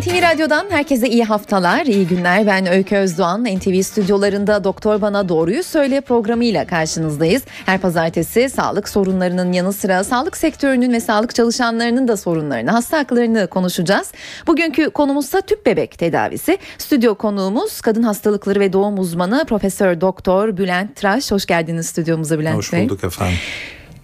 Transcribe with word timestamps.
NTV 0.00 0.22
Radyo'dan 0.22 0.66
herkese 0.70 1.08
iyi 1.08 1.24
haftalar, 1.24 1.86
iyi 1.86 2.06
günler. 2.06 2.46
Ben 2.46 2.66
Öykü 2.66 2.96
Özdoğan. 2.96 3.44
NTV 3.44 3.82
stüdyolarında 3.82 4.64
Doktor 4.64 5.00
Bana 5.00 5.28
Doğruyu 5.28 5.62
Söyle 5.62 6.00
programıyla 6.00 6.66
karşınızdayız. 6.66 7.42
Her 7.66 7.78
pazartesi 7.80 8.50
sağlık 8.50 8.88
sorunlarının 8.88 9.52
yanı 9.52 9.72
sıra 9.72 10.04
sağlık 10.04 10.36
sektörünün 10.36 10.92
ve 10.92 11.00
sağlık 11.00 11.34
çalışanlarının 11.34 12.08
da 12.08 12.16
sorunlarını, 12.16 12.70
hasta 12.70 12.98
haklarını 12.98 13.46
konuşacağız. 13.46 14.12
Bugünkü 14.46 14.90
konumuzsa 14.90 15.40
tüp 15.40 15.66
bebek 15.66 15.98
tedavisi. 15.98 16.58
Stüdyo 16.78 17.14
konuğumuz 17.14 17.80
kadın 17.80 18.02
hastalıkları 18.02 18.60
ve 18.60 18.72
doğum 18.72 18.98
uzmanı 18.98 19.44
Profesör 19.48 20.00
Doktor 20.00 20.56
Bülent 20.56 20.96
Traş. 20.96 21.32
Hoş 21.32 21.46
geldiniz 21.46 21.86
stüdyomuza 21.86 22.38
Bülent 22.38 22.56
Hoş 22.56 22.72
Bey. 22.72 22.84
bulduk 22.84 23.04
efendim. 23.04 23.38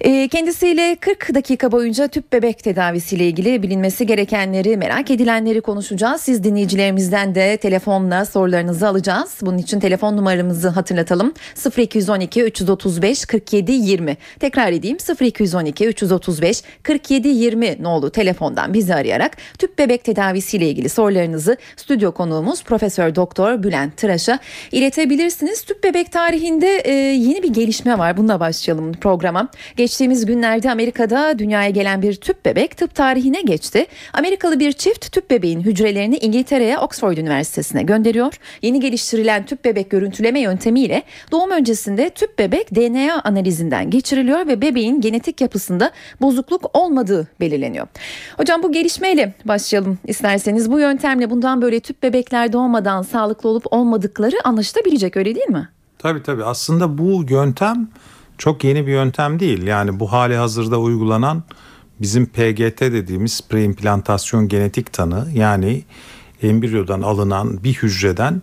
Ee, 0.01 0.29
Kendisiyle 0.29 0.97
40 1.01 1.35
dakika 1.35 1.73
boyunca 1.73 2.09
tüp 2.09 2.33
bebek 2.33 2.59
tedavisiyle 2.59 3.27
ilgili 3.27 3.63
bilinmesi 3.63 4.07
gerekenleri, 4.07 4.77
merak 4.77 5.11
edilenleri 5.11 5.61
konuşacağız. 5.61 6.21
Siz 6.21 6.45
dinleyicilerimizden 6.45 7.35
de 7.35 7.57
telefonla 7.57 8.25
sorularınızı 8.25 8.89
alacağız. 8.89 9.39
Bunun 9.43 9.59
için 9.59 9.81
telefon 9.81 10.17
numaramızı 10.17 10.69
hatırlatalım. 10.69 11.35
0212 11.79 12.43
335 12.43 13.25
47 13.25 13.73
20. 13.73 14.17
Tekrar 14.41 14.73
edeyim 14.73 14.97
0212 15.21 15.87
335 15.87 16.63
47 16.83 17.29
20 17.29 17.83
nolu 17.83 18.11
telefondan 18.11 18.75
bizi 18.75 18.95
arayarak 18.95 19.37
tüp 19.59 19.79
bebek 19.79 20.05
tedavisiyle 20.05 20.69
ilgili 20.69 20.89
sorularınızı 20.89 21.57
stüdyo 21.77 22.13
konuğumuz 22.13 22.65
Profesör 22.65 23.15
Doktor 23.15 23.63
Bülent 23.63 23.97
Tıraş'a 23.97 24.39
iletebilirsiniz. 24.73 25.63
Tüp 25.63 25.85
bebek 25.85 26.13
tarihinde 26.13 26.77
e, 26.85 26.93
yeni 26.93 27.43
bir 27.43 27.51
gelişme 27.55 27.99
var. 27.99 28.17
Bununla 28.17 28.41
başlayalım 28.41 28.93
programa. 28.93 29.49
Geçtiğimiz 29.87 30.27
günlerde 30.27 30.71
Amerika'da 30.71 31.39
dünyaya 31.39 31.71
gelen 31.71 32.03
bir 32.03 32.15
tüp 32.15 32.45
bebek 32.45 32.77
tıp 32.77 32.95
tarihine 32.95 33.41
geçti. 33.41 33.87
Amerikalı 34.13 34.61
bir 34.61 34.73
çift 34.73 35.13
tüp 35.13 35.31
bebeğin 35.31 35.61
hücrelerini 35.61 36.17
İngiltere'ye 36.17 36.79
Oxford 36.79 37.17
Üniversitesi'ne 37.17 37.83
gönderiyor. 37.83 38.35
Yeni 38.63 38.81
geliştirilen 38.81 39.47
tüp 39.47 39.65
bebek 39.65 39.91
görüntüleme 39.91 40.41
yöntemiyle 40.41 41.03
doğum 41.33 41.51
öncesinde 41.51 42.11
tüp 42.11 42.39
bebek 42.39 42.75
DNA 42.75 43.21
analizinden 43.25 43.91
geçiriliyor 43.91 44.47
ve 44.47 44.61
bebeğin 44.61 45.01
genetik 45.01 45.41
yapısında 45.41 45.91
bozukluk 46.21 46.77
olmadığı 46.77 47.29
belirleniyor. 47.41 47.87
Hocam 48.37 48.63
bu 48.63 48.73
gelişmeyle 48.73 49.35
başlayalım 49.45 49.99
isterseniz. 50.07 50.73
Bu 50.73 50.81
yöntemle 50.81 51.31
bundan 51.31 51.63
böyle 51.63 51.81
tüp 51.81 52.03
bebekler 52.03 52.53
doğmadan 52.53 53.03
sağlıklı 53.03 53.49
olup 53.49 53.73
olmadıkları 53.73 54.37
anlaşılabilecek 54.45 55.17
öyle 55.17 55.35
değil 55.35 55.49
mi? 55.49 55.69
Tabii 55.99 56.23
tabii 56.23 56.45
aslında 56.45 56.99
bu 56.99 57.25
yöntem 57.29 57.89
çok 58.39 58.65
yeni 58.65 58.87
bir 58.87 58.93
yöntem 58.93 59.41
değil. 59.41 59.63
Yani 59.63 60.01
bu 60.01 60.13
hali 60.13 60.37
hazırda 60.37 60.81
uygulanan 60.81 61.43
bizim 62.01 62.27
PGT 62.27 62.81
dediğimiz 62.81 63.41
preimplantasyon 63.49 64.49
genetik 64.49 64.93
tanı 64.93 65.29
yani 65.35 65.85
embriyodan 66.43 67.03
alınan 67.03 67.65
bir 67.65 67.75
hücreden 67.75 68.43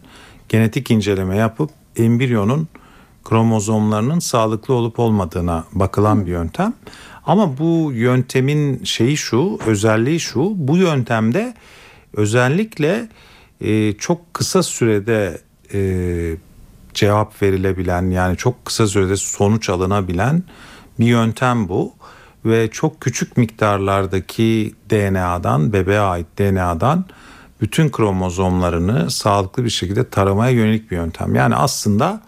genetik 0.50 0.92
inceleme 0.92 1.38
yapıp 1.38 1.70
embriyonun 1.98 2.68
kromozomlarının 3.24 4.20
sağlıklı 4.20 4.74
olup 4.74 5.00
olmadığına 5.00 5.64
bakılan 5.74 6.26
bir 6.26 6.32
yöntem. 6.32 6.74
Ama 7.26 7.58
bu 7.58 7.92
yöntemin 7.94 8.84
şeyi 8.84 9.18
şu, 9.18 9.60
özelliği 9.68 10.20
şu. 10.20 10.52
Bu 10.56 10.78
yöntemde 10.78 11.54
özellikle 12.14 13.10
e, 13.62 13.94
çok 13.94 14.34
kısa 14.34 14.64
sürede 14.64 15.42
e, 15.74 15.80
cevap 16.96 17.42
verilebilen 17.42 18.12
yani 18.12 18.38
çok 18.38 18.66
kısa 18.66 18.88
sürede 18.88 19.16
sonuç 19.16 19.70
alınabilen 19.70 20.44
bir 21.00 21.06
yöntem 21.06 21.70
bu 21.70 21.94
ve 22.46 22.70
çok 22.72 23.02
küçük 23.02 23.38
miktarlardaki 23.38 24.76
DNA'dan 24.90 25.74
bebeğe 25.74 26.00
ait 26.00 26.28
DNA'dan 26.40 27.06
bütün 27.62 27.90
kromozomlarını 27.90 29.12
sağlıklı 29.12 29.64
bir 29.64 29.70
şekilde 29.70 30.10
taramaya 30.10 30.52
yönelik 30.52 30.92
bir 30.92 30.96
yöntem. 30.96 31.36
Yani 31.36 31.56
aslında 31.56 32.22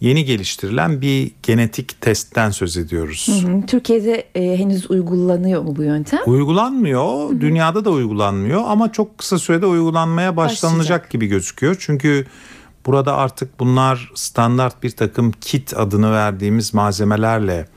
yeni 0.00 0.24
geliştirilen 0.24 1.00
bir 1.00 1.32
genetik 1.42 2.00
testten 2.00 2.50
söz 2.50 2.76
ediyoruz. 2.76 3.28
Hı 3.42 3.48
hı. 3.48 3.66
Türkiye'de 3.66 4.24
e, 4.34 4.58
henüz 4.58 4.90
uygulanıyor 4.90 5.62
mu 5.62 5.76
bu 5.76 5.82
yöntem? 5.82 6.20
Uygulanmıyor. 6.26 7.30
Hı 7.30 7.34
hı. 7.34 7.40
Dünyada 7.40 7.84
da 7.84 7.90
uygulanmıyor 7.90 8.62
ama 8.66 8.92
çok 8.92 9.18
kısa 9.18 9.38
sürede 9.38 9.66
uygulanmaya 9.66 10.36
başlanacak 10.36 10.80
Başlayacak. 10.80 11.10
gibi 11.10 11.26
gözüküyor. 11.26 11.76
Çünkü 11.78 12.26
burada 12.86 13.16
artık 13.16 13.60
bunlar 13.60 14.10
standart 14.14 14.82
bir 14.82 14.90
takım 14.90 15.32
kit 15.40 15.76
adını 15.76 16.12
verdiğimiz 16.12 16.74
malzemelerle 16.74 17.68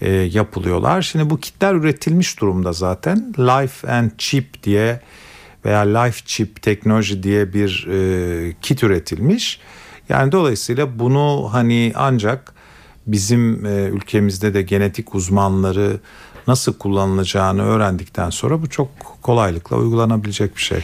e, 0.00 0.10
yapılıyorlar. 0.10 1.02
Şimdi 1.02 1.30
bu 1.30 1.40
kitler 1.40 1.74
üretilmiş 1.74 2.40
durumda 2.40 2.72
zaten. 2.72 3.34
Life 3.38 3.92
and 3.92 4.10
Chip 4.18 4.62
diye 4.62 5.00
veya 5.64 5.80
Life 5.80 6.20
Chip 6.26 6.62
teknoloji 6.62 7.22
diye 7.22 7.52
bir 7.52 7.86
e, 7.90 8.54
kit 8.62 8.82
üretilmiş. 8.82 9.60
Yani 10.08 10.32
dolayısıyla 10.32 10.98
bunu 10.98 11.48
hani 11.52 11.92
ancak 11.96 12.54
bizim 13.06 13.66
e, 13.66 13.84
ülkemizde 13.84 14.54
de 14.54 14.62
genetik 14.62 15.14
uzmanları 15.14 16.00
nasıl 16.46 16.72
kullanılacağını 16.72 17.62
öğrendikten 17.62 18.30
sonra 18.30 18.62
bu 18.62 18.70
çok 18.70 18.88
kolaylıkla 19.22 19.76
uygulanabilecek 19.76 20.56
bir 20.56 20.62
şey. 20.62 20.80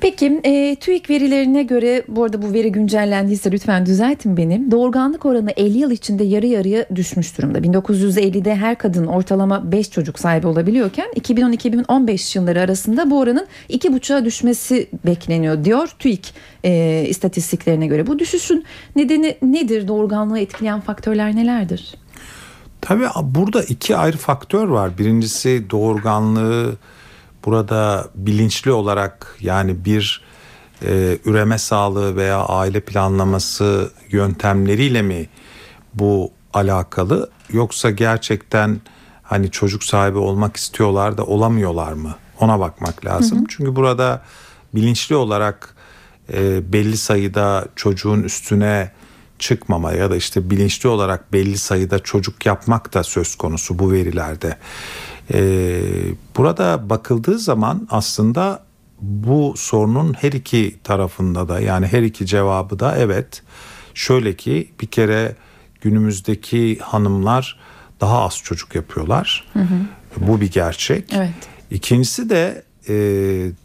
Peki 0.00 0.40
e, 0.44 0.76
TÜİK 0.80 1.10
verilerine 1.10 1.62
göre 1.62 2.02
bu 2.08 2.24
arada 2.24 2.42
bu 2.42 2.52
veri 2.52 2.72
güncellendiyse 2.72 3.52
lütfen 3.52 3.86
düzeltin 3.86 4.36
beni. 4.36 4.70
Doğurganlık 4.70 5.26
oranı 5.26 5.50
50 5.50 5.78
yıl 5.78 5.90
içinde 5.90 6.24
yarı 6.24 6.46
yarıya 6.46 6.86
düşmüş 6.94 7.38
durumda. 7.38 7.58
1950'de 7.58 8.56
her 8.56 8.78
kadın 8.78 9.06
ortalama 9.06 9.72
5 9.72 9.90
çocuk 9.90 10.18
sahibi 10.18 10.46
olabiliyorken 10.46 11.06
2010-2015 11.20 12.38
yılları 12.38 12.60
arasında 12.60 13.10
bu 13.10 13.18
oranın 13.18 13.46
2,5'a 13.70 14.24
düşmesi 14.24 14.88
bekleniyor 15.06 15.64
diyor 15.64 15.88
TÜİK 15.98 16.34
e, 16.64 17.04
istatistiklerine 17.08 17.86
göre. 17.86 18.06
Bu 18.06 18.18
düşüşün 18.18 18.64
nedeni 18.96 19.36
nedir? 19.42 19.88
Doğurganlığı 19.88 20.38
etkileyen 20.38 20.80
faktörler 20.80 21.36
nelerdir? 21.36 21.94
Tabii 22.80 23.06
burada 23.22 23.62
iki 23.62 23.96
ayrı 23.96 24.16
faktör 24.16 24.68
var. 24.68 24.98
Birincisi 24.98 25.70
doğurganlığı 25.70 26.76
burada 27.46 28.08
bilinçli 28.14 28.72
olarak 28.72 29.36
yani 29.40 29.84
bir 29.84 30.22
e, 30.82 31.18
üreme 31.24 31.58
sağlığı 31.58 32.16
veya 32.16 32.38
aile 32.38 32.80
planlaması 32.80 33.92
yöntemleriyle 34.10 35.02
mi 35.02 35.28
bu 35.94 36.32
alakalı 36.54 37.30
yoksa 37.52 37.90
gerçekten 37.90 38.80
hani 39.22 39.50
çocuk 39.50 39.84
sahibi 39.84 40.18
olmak 40.18 40.56
istiyorlar 40.56 41.18
da 41.18 41.24
olamıyorlar 41.24 41.92
mı? 41.92 42.14
Ona 42.40 42.60
bakmak 42.60 43.04
lazım. 43.04 43.38
Hı 43.38 43.42
hı. 43.42 43.46
Çünkü 43.48 43.76
burada 43.76 44.22
bilinçli 44.74 45.16
olarak 45.16 45.74
e, 46.32 46.72
belli 46.72 46.96
sayıda 46.96 47.66
çocuğun 47.76 48.22
üstüne 48.22 48.90
çıkmama 49.38 49.92
ya 49.92 50.10
da 50.10 50.16
işte 50.16 50.50
bilinçli 50.50 50.88
olarak 50.88 51.32
belli 51.32 51.58
sayıda 51.58 51.98
çocuk 51.98 52.46
yapmak 52.46 52.94
da 52.94 53.04
söz 53.04 53.34
konusu 53.34 53.78
bu 53.78 53.92
verilerde. 53.92 54.56
Ee, 55.32 55.80
burada 56.36 56.90
bakıldığı 56.90 57.38
zaman 57.38 57.88
aslında 57.90 58.66
bu 59.00 59.54
sorunun 59.56 60.14
her 60.14 60.32
iki 60.32 60.76
tarafında 60.84 61.48
da 61.48 61.60
yani 61.60 61.86
her 61.86 62.02
iki 62.02 62.26
cevabı 62.26 62.78
da 62.78 62.96
evet. 62.96 63.42
Şöyle 63.94 64.36
ki 64.36 64.70
bir 64.80 64.86
kere 64.86 65.36
günümüzdeki 65.80 66.78
hanımlar 66.78 67.58
daha 68.00 68.22
az 68.22 68.38
çocuk 68.44 68.74
yapıyorlar. 68.74 69.44
Hı 69.52 69.58
hı. 69.58 69.78
Bu 70.16 70.40
bir 70.40 70.50
gerçek. 70.50 71.12
Evet. 71.12 71.30
İkincisi 71.70 72.30
de 72.30 72.62
e, 72.88 72.94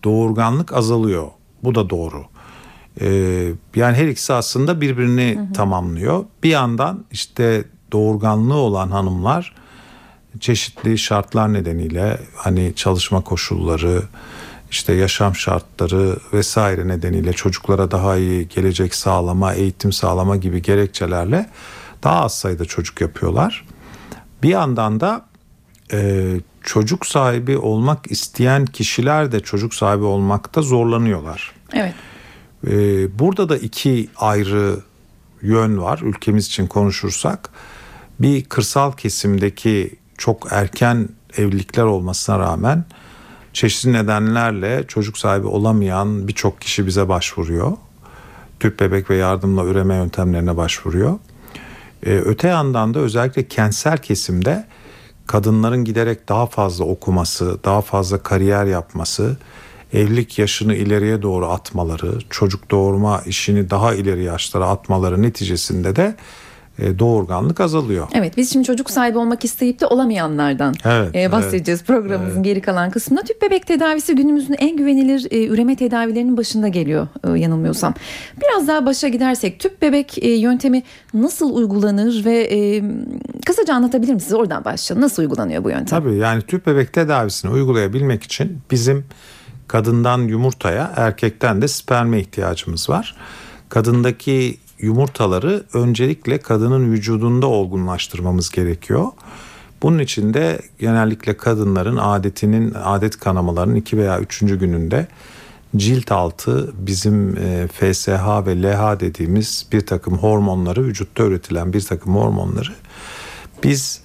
doğurganlık 0.04 0.74
azalıyor. 0.74 1.28
Bu 1.64 1.76
da 1.76 1.90
doğru. 1.90 2.26
E, 3.02 3.08
yani 3.76 3.98
her 3.98 4.08
ikisi 4.08 4.34
aslında 4.34 4.82
birbirini 4.82 5.36
hı 5.36 5.42
hı. 5.42 5.54
tamamlıyor. 5.54 6.26
Bir 6.44 6.50
yandan 6.50 7.06
işte 7.12 7.64
doğurganlığı 7.92 8.56
olan 8.56 8.92
hanımlar 8.92 9.56
çeşitli 10.40 10.98
şartlar 10.98 11.54
nedeniyle 11.54 12.20
hani 12.36 12.74
çalışma 12.76 13.22
koşulları, 13.22 14.04
işte 14.72 14.94
yaşam 14.94 15.36
şartları 15.36 16.18
vesaire 16.34 16.88
nedeniyle 16.88 17.34
çocuklara 17.34 17.92
daha 17.92 18.18
iyi 18.18 18.48
gelecek 18.48 18.96
sağlama, 18.96 19.54
eğitim 19.54 19.92
sağlama 19.92 20.36
gibi 20.36 20.62
gerekçelerle 20.62 21.50
daha 22.04 22.22
az 22.22 22.36
sayıda 22.36 22.66
çocuk 22.66 23.02
yapıyorlar. 23.02 23.66
Bir 24.44 24.50
yandan 24.50 25.00
da 25.00 25.26
e, 25.94 26.30
çocuk 26.64 27.06
sahibi 27.06 27.58
olmak 27.58 28.12
isteyen 28.12 28.66
kişiler 28.66 29.32
de 29.32 29.40
çocuk 29.40 29.74
sahibi 29.74 30.04
olmakta 30.04 30.62
zorlanıyorlar. 30.62 31.52
Evet. 31.74 31.94
E, 32.68 33.20
burada 33.20 33.50
da 33.50 33.58
iki 33.58 34.10
ayrı 34.18 34.80
yön 35.42 35.82
var 35.82 36.00
ülkemiz 36.04 36.48
için 36.48 36.68
konuşursak. 36.68 37.50
Bir 38.20 38.44
kırsal 38.44 38.92
kesimdeki 38.92 39.96
çok 40.18 40.48
erken 40.52 41.10
evlilikler 41.38 41.84
olmasına 41.84 42.40
rağmen 42.40 42.86
çeşitli 43.54 43.94
nedenlerle 43.94 44.88
çocuk 44.88 45.18
sahibi 45.18 45.48
olamayan 45.48 46.28
birçok 46.28 46.62
kişi 46.62 46.88
bize 46.88 47.10
başvuruyor. 47.10 47.72
Tüp 48.60 48.80
bebek 48.80 49.10
ve 49.10 49.16
yardımla 49.16 49.66
üreme 49.66 49.96
yöntemlerine 49.96 50.58
başvuruyor. 50.58 51.20
E, 52.06 52.10
öte 52.10 52.48
yandan 52.48 52.94
da 52.94 53.00
özellikle 53.00 53.48
kentsel 53.48 53.98
kesimde 53.98 54.68
kadınların 55.28 55.84
giderek 55.84 56.30
daha 56.30 56.46
fazla 56.46 56.86
okuması, 56.86 57.64
daha 57.64 57.82
fazla 57.82 58.24
kariyer 58.24 58.66
yapması, 58.66 59.38
evlilik 59.94 60.40
yaşını 60.40 60.76
ileriye 60.76 61.22
doğru 61.22 61.46
atmaları, 61.46 62.20
çocuk 62.30 62.72
doğurma 62.72 63.22
işini 63.26 63.70
daha 63.70 63.96
ileri 63.96 64.24
yaşlara 64.24 64.68
atmaları 64.68 65.22
neticesinde 65.22 65.96
de 65.96 66.16
e, 66.80 67.00
doğurganlık 67.00 67.60
azalıyor. 67.60 68.08
Evet 68.14 68.38
biz 68.38 68.54
şimdi 68.54 68.66
çocuk 68.66 68.92
sahibi 68.92 69.18
olmak 69.18 69.46
isteyip 69.46 69.80
de 69.80 69.86
olamayanlardan 69.86 70.76
evet, 70.86 71.16
e, 71.16 71.32
bahsedeceğiz 71.32 71.80
evet, 71.80 71.88
programımızın 71.88 72.36
evet. 72.36 72.46
geri 72.46 72.62
kalan 72.62 72.92
kısmında. 72.92 73.24
Tüp 73.24 73.42
bebek 73.42 73.68
tedavisi 73.68 74.16
günümüzün 74.16 74.54
en 74.54 74.78
güvenilir 74.78 75.28
e, 75.32 75.48
üreme 75.48 75.76
tedavilerinin 75.76 76.38
başında 76.38 76.68
geliyor 76.68 77.08
yanılmıyorsam. 77.36 77.94
Biraz 78.42 78.68
daha 78.68 78.86
başa 78.86 79.08
gidersek 79.08 79.60
tüp 79.60 79.82
bebek 79.82 80.24
yöntemi 80.24 80.84
nasıl 81.14 81.56
uygulanır 81.56 82.26
ve 82.26 82.82
kısaca 83.46 83.74
anlatabilir 83.74 84.14
misiniz? 84.14 84.34
Oradan 84.34 84.66
başlayalım. 84.66 85.04
Nasıl 85.04 85.24
uygulanıyor 85.24 85.64
bu 85.64 85.70
yöntem? 85.70 85.86
Tabii 85.86 86.16
yani 86.16 86.42
tüp 86.42 86.68
bebek 86.68 86.94
tedavisini 86.94 87.52
uygulayabilmek 87.52 88.24
için 88.24 88.60
bizim 88.72 89.06
kadından 89.72 90.20
yumurtaya 90.20 90.94
erkekten 90.96 91.62
de 91.62 91.68
sperme 91.68 92.20
ihtiyacımız 92.20 92.90
var. 92.90 93.16
Kadındaki 93.70 94.58
yumurtaları 94.80 95.64
öncelikle 95.74 96.38
kadının 96.38 96.92
vücudunda 96.92 97.48
olgunlaştırmamız 97.48 98.50
gerekiyor. 98.50 99.08
Bunun 99.82 100.00
için 100.00 100.34
de 100.34 100.62
genellikle 100.80 101.38
kadınların 101.38 101.98
adetinin 101.98 102.74
adet 102.84 103.20
kanamalarının 103.20 103.76
2 103.76 103.98
veya 103.98 104.20
3. 104.20 104.40
gününde 104.40 105.08
cilt 105.76 106.12
altı 106.12 106.74
bizim 106.78 107.38
e, 107.38 107.68
FSH 107.68 108.46
ve 108.46 108.64
LH 108.64 109.00
dediğimiz 109.00 109.66
bir 109.72 109.86
takım 109.86 110.18
hormonları 110.18 110.84
vücutta 110.84 111.24
üretilen 111.24 111.74
bir 111.74 111.82
takım 111.82 112.16
hormonları 112.16 112.74
biz 113.64 114.02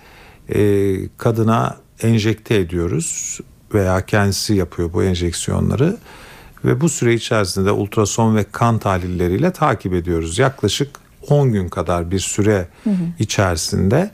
e, 0.48 0.94
kadına 1.18 1.76
enjekte 2.02 2.54
ediyoruz 2.56 3.40
veya 3.76 4.06
kendisi 4.06 4.54
yapıyor 4.54 4.92
bu 4.92 5.02
enjeksiyonları 5.02 5.96
ve 6.64 6.80
bu 6.80 6.88
süre 6.88 7.14
içerisinde 7.14 7.70
ultrason 7.70 8.36
ve 8.36 8.44
kan 8.44 8.78
tahlilleriyle 8.78 9.50
takip 9.50 9.94
ediyoruz. 9.94 10.38
Yaklaşık 10.38 10.90
10 11.28 11.52
gün 11.52 11.68
kadar 11.68 12.10
bir 12.10 12.18
süre 12.18 12.68
hı 12.84 12.90
hı. 12.90 12.94
içerisinde 13.18 14.10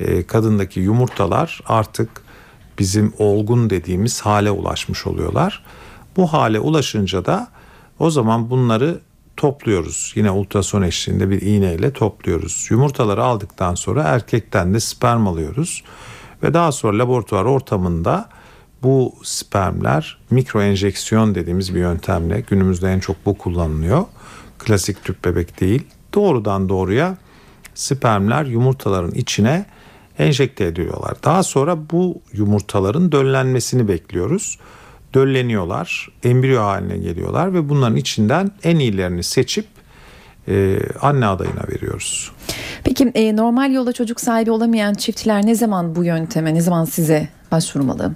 e, 0.00 0.22
kadındaki 0.22 0.80
yumurtalar 0.80 1.60
artık 1.66 2.08
bizim 2.78 3.12
olgun 3.18 3.70
dediğimiz 3.70 4.20
hale 4.20 4.50
ulaşmış 4.50 5.06
oluyorlar. 5.06 5.64
Bu 6.16 6.32
hale 6.32 6.60
ulaşınca 6.60 7.24
da 7.24 7.48
o 7.98 8.10
zaman 8.10 8.50
bunları 8.50 9.00
topluyoruz. 9.36 10.12
Yine 10.16 10.30
ultrason 10.30 10.82
eşliğinde 10.82 11.30
bir 11.30 11.42
iğneyle 11.42 11.92
topluyoruz. 11.92 12.66
Yumurtaları 12.70 13.24
aldıktan 13.24 13.74
sonra 13.74 14.02
erkekten 14.02 14.74
de 14.74 14.80
sperm 14.80 15.26
alıyoruz 15.26 15.82
ve 16.42 16.54
daha 16.54 16.72
sonra 16.72 16.98
laboratuvar 16.98 17.44
ortamında 17.44 18.28
bu 18.82 19.14
spermler 19.22 20.18
mikro 20.30 20.62
enjeksiyon 20.62 21.34
dediğimiz 21.34 21.74
bir 21.74 21.80
yöntemle 21.80 22.40
günümüzde 22.40 22.92
en 22.92 23.00
çok 23.00 23.26
bu 23.26 23.38
kullanılıyor. 23.38 24.04
Klasik 24.58 25.04
tüp 25.04 25.24
bebek 25.24 25.60
değil. 25.60 25.82
Doğrudan 26.14 26.68
doğruya 26.68 27.16
spermler 27.74 28.44
yumurtaların 28.44 29.10
içine 29.10 29.66
enjekte 30.18 30.64
ediliyorlar. 30.64 31.14
Daha 31.24 31.42
sonra 31.42 31.90
bu 31.90 32.22
yumurtaların 32.32 33.12
döllenmesini 33.12 33.88
bekliyoruz. 33.88 34.58
Dölleniyorlar, 35.14 36.08
embriyo 36.24 36.62
haline 36.62 36.96
geliyorlar 36.96 37.54
ve 37.54 37.68
bunların 37.68 37.96
içinden 37.96 38.50
en 38.64 38.78
iyilerini 38.78 39.22
seçip 39.22 39.66
e, 40.48 40.78
anne 41.00 41.26
adayına 41.26 41.62
veriyoruz. 41.68 42.32
Peki 42.84 43.12
e, 43.14 43.36
normal 43.36 43.72
yolda 43.72 43.92
çocuk 43.92 44.20
sahibi 44.20 44.50
olamayan 44.50 44.94
çiftler 44.94 45.46
ne 45.46 45.54
zaman 45.54 45.96
bu 45.96 46.04
yönteme, 46.04 46.54
ne 46.54 46.60
zaman 46.60 46.84
size 46.84 47.28
başvurmalı? 47.52 48.14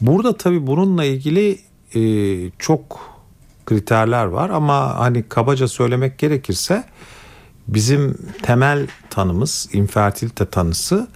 Burada 0.00 0.36
tabii 0.36 0.66
bununla 0.66 1.04
ilgili 1.04 1.58
e, 1.94 2.00
çok 2.58 3.10
kriterler 3.66 4.24
var 4.24 4.50
ama 4.50 4.98
hani 4.98 5.22
kabaca 5.22 5.68
söylemek 5.68 6.18
gerekirse 6.18 6.84
bizim 7.68 8.18
temel 8.42 8.88
tanımız 9.10 9.68
infertilite 9.72 10.46
tanısı 10.46 11.08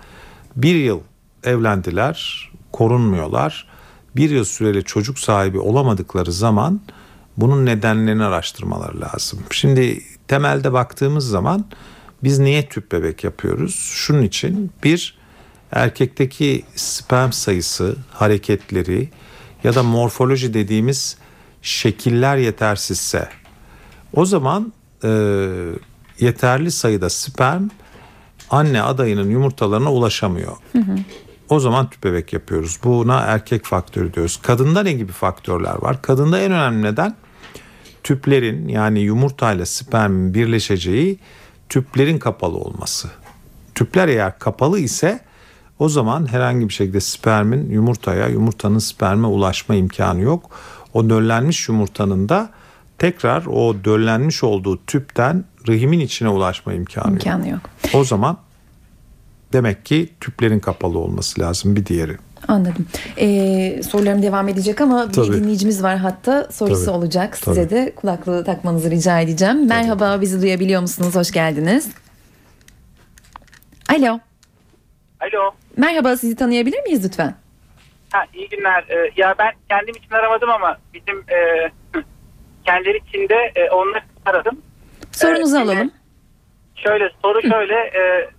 bir 0.57 0.75
yıl 0.75 1.01
evlendiler 1.45 2.51
korunmuyorlar 2.73 3.67
bir 4.17 4.31
yıl 4.31 4.45
süreli 4.45 4.85
çocuk 4.85 5.19
sahibi 5.19 5.59
olamadıkları 5.59 6.33
zaman 6.33 6.81
bunun 7.37 7.67
nedenlerini 7.67 8.25
araştırmaları 8.25 9.01
lazım. 9.01 9.41
Şimdi 9.51 10.03
temelde 10.29 10.73
baktığımız 10.73 11.29
zaman 11.29 11.65
biz 12.23 12.39
niye 12.39 12.69
tüp 12.69 12.93
bebek 12.93 13.25
yapıyoruz? 13.25 13.75
Şunun 13.75 14.23
için 14.23 14.71
bir 14.85 15.19
erkekteki 15.75 16.65
sperm 16.75 17.33
sayısı, 17.33 17.97
hareketleri 18.11 19.09
ya 19.65 19.75
da 19.75 19.83
morfoloji 19.83 20.55
dediğimiz 20.55 21.17
şekiller 21.63 22.37
yetersizse 22.37 23.29
o 24.13 24.25
zaman 24.25 24.73
e, 25.05 25.09
yeterli 26.21 26.71
sayıda 26.71 27.11
sperm 27.11 27.69
anne 28.51 28.83
adayının 28.83 29.31
yumurtalarına 29.31 29.93
ulaşamıyor. 29.93 30.57
Hı 30.73 30.79
hı. 30.79 30.97
O 31.49 31.61
zaman 31.61 31.91
tüp 31.91 32.05
bebek 32.05 32.33
yapıyoruz. 32.33 32.79
Buna 32.85 33.21
erkek 33.21 33.65
faktörü 33.65 34.15
diyoruz. 34.15 34.41
Kadında 34.43 34.83
ne 34.83 34.93
gibi 34.93 35.13
faktörler 35.13 35.83
var? 35.83 36.03
Kadında 36.03 36.41
en 36.41 36.53
önemli 36.53 36.83
neden 36.83 37.17
tüplerin 38.03 38.69
yani 38.69 39.01
yumurtayla 39.01 39.67
spermin 39.67 40.35
birleşeceği 40.35 41.19
tüplerin 41.69 42.19
kapalı 42.19 42.59
olması. 42.59 43.09
Tüpler 43.75 44.09
eğer 44.09 44.39
kapalı 44.39 44.79
ise 44.79 45.21
o 45.79 45.89
zaman 45.89 46.33
herhangi 46.33 46.69
bir 46.69 46.75
şekilde 46.75 47.01
spermin 47.01 47.71
yumurtaya, 47.71 48.29
yumurtanın 48.29 48.79
sperme 48.79 49.27
ulaşma 49.27 49.75
imkanı 49.75 50.21
yok. 50.21 50.51
O 50.95 51.11
döllenmiş 51.11 51.69
yumurtanın 51.69 52.29
da 52.29 52.51
tekrar 52.99 53.47
o 53.47 53.85
döllenmiş 53.85 54.45
olduğu 54.45 54.87
tüpten 54.87 55.45
rahimin 55.69 56.01
içine 56.01 56.29
ulaşma 56.29 56.73
imkanı, 56.73 57.13
imkanı 57.13 57.49
yok. 57.49 57.61
yok. 57.85 57.95
O 57.95 58.05
zaman 58.05 58.39
demek 59.53 59.85
ki 59.87 60.09
tüplerin 60.21 60.59
kapalı 60.61 60.99
olması 60.99 61.41
lazım 61.41 61.77
bir 61.77 61.87
diğeri. 61.87 62.17
Anladım. 62.49 62.87
Ee, 63.19 63.81
sorularım 63.91 64.23
devam 64.23 64.49
edecek 64.49 64.81
ama 64.81 65.11
Tabii. 65.11 65.29
bir 65.29 65.33
dinleyicimiz 65.33 65.83
var 65.83 65.97
hatta 65.99 66.49
sorusu 66.53 66.85
Tabii. 66.85 66.97
olacak. 66.97 67.37
Size 67.37 67.69
Tabii. 67.69 67.71
de 67.71 67.95
kulaklığı 67.97 68.45
takmanızı 68.45 68.91
rica 68.91 69.21
edeceğim. 69.21 69.55
Tabii. 69.57 69.69
Merhaba 69.69 70.21
bizi 70.21 70.43
duyabiliyor 70.43 70.81
musunuz? 70.81 71.15
Hoş 71.15 71.31
geldiniz. 71.31 71.89
Alo. 73.89 74.19
Alo. 75.21 75.55
Merhaba 75.77 76.17
sizi 76.17 76.37
tanıyabilir 76.37 76.83
miyiz 76.83 77.05
lütfen? 77.05 77.35
Ha, 78.13 78.25
iyi 78.35 78.49
günler. 78.49 78.85
Ee, 78.89 79.11
ya 79.17 79.35
ben 79.39 79.53
kendim 79.69 79.95
için 79.97 80.15
aramadım 80.15 80.51
ama 80.51 80.79
bizim 80.95 81.19
e, 81.19 81.71
kendileri 82.65 82.99
için 82.99 83.29
de 83.29 83.53
e, 83.57 83.71
onları 83.71 84.03
aradım. 84.27 84.63
Sorunuzu 85.13 85.57
ee, 85.57 85.61
alalım. 85.61 85.91
Şöyle 86.77 87.11
soru 87.23 87.43
şöyle 87.43 87.75
e, 87.75 88.31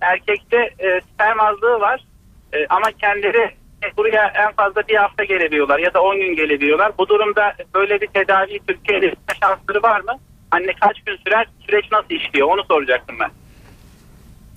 erkekte 0.00 0.56
e, 0.56 1.00
sperm 1.00 1.40
azlığı 1.40 1.80
var 1.80 2.04
e, 2.52 2.66
ama 2.66 2.92
kendileri 2.92 3.50
buraya 3.96 4.26
en 4.26 4.52
fazla 4.52 4.88
bir 4.88 4.96
hafta 4.96 5.24
gelebiliyorlar 5.24 5.78
ya 5.78 5.94
da 5.94 6.02
10 6.02 6.16
gün 6.16 6.36
gelebiliyorlar. 6.36 6.92
Bu 6.98 7.08
durumda 7.08 7.54
böyle 7.74 8.00
bir 8.00 8.06
tedavi 8.06 8.60
Türkiye'de 8.66 9.14
şansları 9.40 9.82
var 9.82 10.00
mı? 10.00 10.18
Anne 10.50 10.72
kaç 10.80 11.00
gün 11.06 11.16
sürer? 11.16 11.46
Süreç 11.66 11.84
nasıl 11.92 12.10
işliyor? 12.10 12.48
Onu 12.48 12.64
soracaktım 12.64 13.16
ben. 13.20 13.30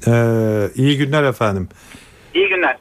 Ee, 0.08 0.70
iyi 0.76 0.98
günler 0.98 1.24
efendim. 1.24 1.70
İyi 2.38 2.50
günler. 2.50 2.78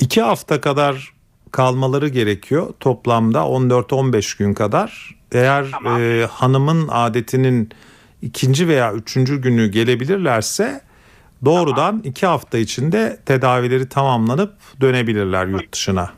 İki 0.00 0.22
hafta 0.22 0.60
kadar 0.60 1.12
kalmaları 1.52 2.08
gerekiyor. 2.08 2.74
Toplamda 2.80 3.38
14-15 3.38 4.38
gün 4.38 4.54
kadar. 4.54 5.14
Eğer 5.32 5.66
tamam. 5.70 6.02
e, 6.02 6.26
hanımın 6.30 6.88
adetinin 6.88 7.70
ikinci 8.22 8.68
veya 8.68 8.92
üçüncü 8.92 9.42
günü 9.42 9.66
gelebilirlerse 9.66 10.80
doğrudan 11.44 11.74
tamam. 11.74 12.00
iki 12.04 12.26
hafta 12.26 12.58
içinde 12.58 13.18
tedavileri 13.26 13.88
tamamlanıp 13.88 14.54
dönebilirler 14.80 15.46
yurt 15.46 15.72
dışına. 15.72 16.10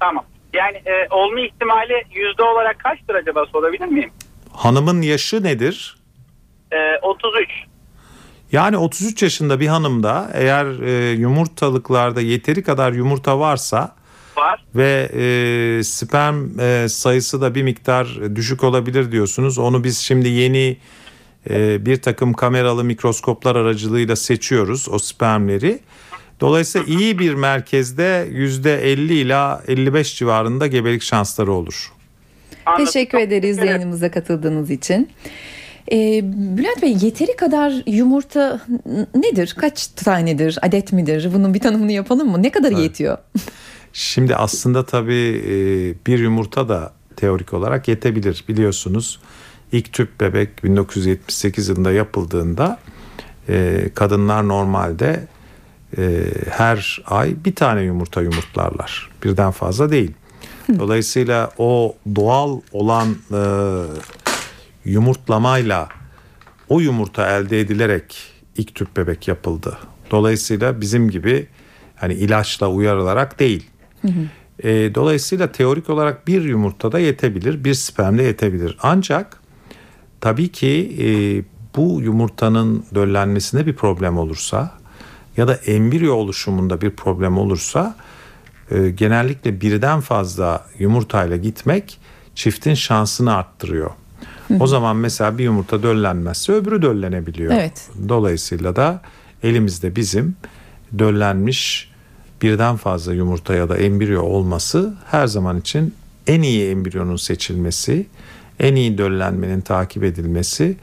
Tamam. 0.00 0.24
Yani 0.52 0.76
e, 0.76 1.08
olma 1.10 1.40
ihtimali 1.40 2.04
yüzde 2.14 2.42
olarak 2.42 2.78
kaçtır 2.78 3.14
acaba 3.14 3.46
sorabilir 3.46 3.86
miyim? 3.86 4.10
Hanımın 4.52 5.02
yaşı 5.02 5.42
nedir? 5.44 5.98
E, 6.72 6.76
33. 7.02 7.69
Yani 8.52 8.76
33 8.76 9.22
yaşında 9.22 9.60
bir 9.60 9.66
hanımda 9.66 10.30
eğer 10.34 10.82
e, 10.82 11.10
yumurtalıklarda 11.10 12.20
yeteri 12.20 12.62
kadar 12.62 12.92
yumurta 12.92 13.38
varsa 13.38 13.94
var 14.36 14.64
ve 14.74 15.10
e, 15.14 15.82
sperm 15.84 16.60
e, 16.60 16.88
sayısı 16.88 17.40
da 17.40 17.54
bir 17.54 17.62
miktar 17.62 18.36
düşük 18.36 18.64
olabilir 18.64 19.12
diyorsunuz. 19.12 19.58
Onu 19.58 19.84
biz 19.84 19.98
şimdi 19.98 20.28
yeni 20.28 20.76
e, 21.50 21.86
bir 21.86 22.02
takım 22.02 22.32
kameralı 22.32 22.84
mikroskoplar 22.84 23.56
aracılığıyla 23.56 24.16
seçiyoruz 24.16 24.88
o 24.88 24.98
spermleri. 24.98 25.78
Dolayısıyla 26.40 26.86
iyi 26.86 27.18
bir 27.18 27.34
merkezde 27.34 28.28
%50 28.32 29.12
ila 29.12 29.62
55 29.68 30.16
civarında 30.16 30.66
gebelik 30.66 31.02
şansları 31.02 31.52
olur. 31.52 31.92
Anladım. 32.66 32.84
Teşekkür 32.84 33.18
ederiz 33.18 33.58
yayınımıza 33.58 34.10
katıldığınız 34.10 34.70
için. 34.70 35.08
E, 35.92 36.20
Bülent 36.58 36.82
Bey 36.82 36.96
yeteri 37.00 37.36
kadar 37.36 37.82
yumurta 37.86 38.60
nedir? 39.14 39.54
Kaç 39.58 39.86
tanedir? 39.86 40.58
Adet 40.62 40.92
midir? 40.92 41.28
Bunun 41.34 41.54
bir 41.54 41.60
tanımını 41.60 41.92
yapalım 41.92 42.30
mı? 42.30 42.42
Ne 42.42 42.50
kadar 42.50 42.72
evet. 42.72 42.80
yetiyor? 42.80 43.18
Şimdi 43.92 44.36
aslında 44.36 44.86
tabii 44.86 45.42
e, 45.46 45.52
bir 46.06 46.18
yumurta 46.18 46.68
da 46.68 46.92
teorik 47.16 47.54
olarak 47.54 47.88
yetebilir 47.88 48.44
biliyorsunuz. 48.48 49.20
İlk 49.72 49.92
tüp 49.92 50.20
bebek 50.20 50.64
1978 50.64 51.68
yılında 51.68 51.92
yapıldığında 51.92 52.78
e, 53.48 53.88
kadınlar 53.94 54.48
normalde 54.48 55.26
e, 55.98 56.24
her 56.50 57.02
ay 57.06 57.34
bir 57.44 57.54
tane 57.54 57.82
yumurta 57.82 58.22
yumurtlarlar. 58.22 59.10
Birden 59.24 59.50
fazla 59.50 59.90
değil. 59.90 60.12
Dolayısıyla 60.78 61.50
o 61.58 61.94
doğal 62.16 62.60
olan 62.72 63.16
yumurtlamayla 64.84 65.88
o 66.68 66.80
yumurta 66.80 67.38
elde 67.38 67.60
edilerek 67.60 68.16
ilk 68.56 68.74
tüp 68.74 68.96
bebek 68.96 69.28
yapıldı. 69.28 69.78
Dolayısıyla 70.10 70.80
bizim 70.80 71.10
gibi 71.10 71.46
hani 71.96 72.14
ilaçla 72.14 72.68
uyarılarak 72.68 73.40
değil. 73.40 73.70
Hı 74.02 74.08
hı. 74.08 74.68
E, 74.68 74.94
dolayısıyla 74.94 75.52
teorik 75.52 75.90
olarak 75.90 76.26
bir 76.28 76.42
yumurtada 76.42 76.98
yetebilir, 76.98 77.64
bir 77.64 77.74
spermde 77.74 78.22
yetebilir. 78.22 78.76
Ancak 78.82 79.40
tabii 80.20 80.48
ki 80.48 80.96
e, 81.00 81.06
bu 81.76 82.00
yumurtanın 82.00 82.84
döllenmesinde 82.94 83.66
bir 83.66 83.76
problem 83.76 84.18
olursa 84.18 84.74
ya 85.36 85.48
da 85.48 85.54
embriyo 85.54 86.14
oluşumunda 86.14 86.80
bir 86.80 86.90
problem 86.90 87.38
olursa 87.38 87.96
e, 88.70 88.90
genellikle 88.90 89.60
birden 89.60 90.00
fazla 90.00 90.66
yumurtayla 90.78 91.36
gitmek 91.36 91.98
çiftin 92.34 92.74
şansını 92.74 93.34
arttırıyor. 93.34 93.90
O 94.60 94.66
zaman 94.66 94.96
mesela 94.96 95.38
bir 95.38 95.44
yumurta 95.44 95.82
döllenmezse 95.82 96.52
öbürü 96.52 96.82
döllenebiliyor. 96.82 97.52
Evet. 97.52 97.88
Dolayısıyla 98.08 98.76
da 98.76 99.00
elimizde 99.42 99.96
bizim 99.96 100.36
döllenmiş 100.98 101.90
birden 102.42 102.76
fazla 102.76 103.14
yumurta 103.14 103.54
ya 103.54 103.68
da 103.68 103.76
embriyo 103.76 104.22
olması 104.22 104.94
her 105.10 105.26
zaman 105.26 105.60
için 105.60 105.94
en 106.26 106.42
iyi 106.42 106.70
embriyonun 106.70 107.16
seçilmesi, 107.16 108.06
en 108.60 108.74
iyi 108.74 108.98
döllenmenin 108.98 109.60
takip 109.60 110.04
edilmesi 110.04 110.76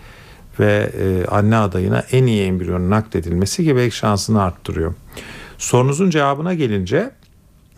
ve 0.59 0.91
e, 0.99 1.25
anne 1.25 1.55
adayına 1.55 2.03
en 2.11 2.25
iyi 2.25 2.43
embriyonun 2.43 2.89
nakledilmesi 2.89 3.63
gebelik 3.63 3.93
şansını 3.93 4.41
arttırıyor. 4.41 4.93
Sorunuzun 5.57 6.09
cevabına 6.09 6.53
gelince 6.53 7.11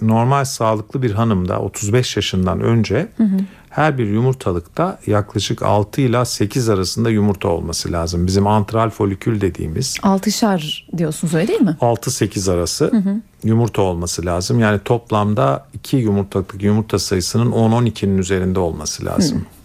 normal 0.01 0.45
sağlıklı 0.45 1.01
bir 1.01 1.11
hanımda 1.11 1.59
35 1.59 2.15
yaşından 2.15 2.61
önce 2.61 3.07
hı 3.17 3.23
hı. 3.23 3.37
Her 3.69 3.97
bir 3.97 4.07
yumurtalıkta 4.07 4.99
yaklaşık 5.07 5.63
6 5.63 6.01
ila 6.01 6.25
8 6.25 6.69
arasında 6.69 7.09
yumurta 7.09 7.47
olması 7.47 7.91
lazım. 7.91 8.27
Bizim 8.27 8.47
antral 8.47 8.89
folikül 8.89 9.41
dediğimiz. 9.41 9.97
6'şar 9.97 10.83
diyorsunuz 10.97 11.33
öyle 11.33 11.47
değil 11.47 11.61
mi? 11.61 11.77
6-8 11.81 12.51
arası 12.51 12.91
hı 12.91 12.97
hı. 12.97 13.21
yumurta 13.43 13.81
olması 13.81 14.25
lazım. 14.25 14.59
Yani 14.59 14.79
toplamda 14.85 15.65
2 15.73 15.97
yumurtalık 15.97 16.63
yumurta 16.63 16.99
sayısının 16.99 17.51
10-12'nin 17.51 18.17
üzerinde 18.17 18.59
olması 18.59 19.05
lazım. 19.05 19.37
Hı. 19.37 19.58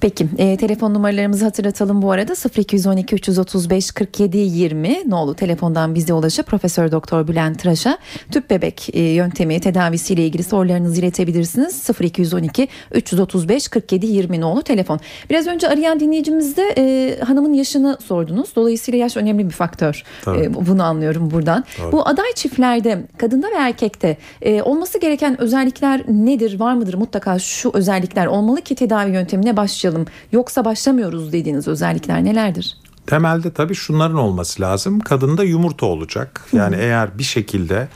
Peki 0.00 0.26
e, 0.38 0.56
telefon 0.56 0.94
numaralarımızı 0.94 1.44
hatırlatalım 1.44 2.02
bu 2.02 2.10
arada 2.12 2.34
0212 2.58 3.14
335 3.14 3.90
47 3.90 4.38
20 4.38 5.02
nolu 5.06 5.34
telefondan 5.34 5.94
bize 5.94 6.12
ulaşıp 6.12 6.46
Profesör 6.46 6.92
Doktor 6.92 7.28
Bülent 7.28 7.58
Tıraş'a 7.58 7.98
tüp 8.30 8.50
bebek 8.50 8.88
e, 8.92 9.00
yöntemi 9.00 9.60
tedavisiyle 9.60 10.26
ilgili 10.26 10.42
sorularınızı 10.42 11.00
iletebilirsiniz 11.00 11.90
0212 12.00 12.68
335 12.92 13.68
47 13.68 14.06
20 14.06 14.40
nolu 14.40 14.62
telefon. 14.62 15.00
Biraz 15.30 15.46
önce 15.46 15.68
arayan 15.68 16.00
dinleyicimizde 16.00 16.74
e, 16.78 17.16
hanımın 17.20 17.52
yaşını 17.52 17.98
sordunuz. 18.06 18.56
Dolayısıyla 18.56 18.98
yaş 18.98 19.16
önemli 19.16 19.46
bir 19.46 19.54
faktör. 19.54 20.02
E, 20.26 20.54
bunu 20.54 20.82
anlıyorum 20.82 21.30
buradan. 21.30 21.64
Tabii. 21.76 21.92
Bu 21.92 22.08
aday 22.08 22.32
çiftlerde 22.34 23.02
kadında 23.18 23.46
ve 23.46 23.56
erkekte 23.58 24.16
e, 24.42 24.62
olması 24.62 25.00
gereken 25.00 25.40
özellikler 25.40 26.02
nedir? 26.08 26.60
Var 26.60 26.74
mıdır 26.74 26.94
mutlaka 26.94 27.38
şu 27.38 27.70
özellikler 27.74 28.26
olmalı 28.26 28.60
ki 28.60 28.74
tedavi 28.74 29.12
yöntemine 29.12 29.56
başlayalım? 29.56 29.95
Başlayalım 29.96 30.06
yoksa 30.32 30.64
başlamıyoruz 30.64 31.32
dediğiniz 31.32 31.68
özellikler 31.68 32.24
nelerdir? 32.24 32.76
Temelde 33.06 33.50
tabii 33.50 33.74
şunların 33.74 34.16
olması 34.16 34.62
lazım. 34.62 35.00
Kadında 35.00 35.44
yumurta 35.44 35.86
olacak. 35.86 36.44
Yani 36.52 36.76
eğer 36.76 37.18
bir 37.18 37.24
şekilde 37.24 37.88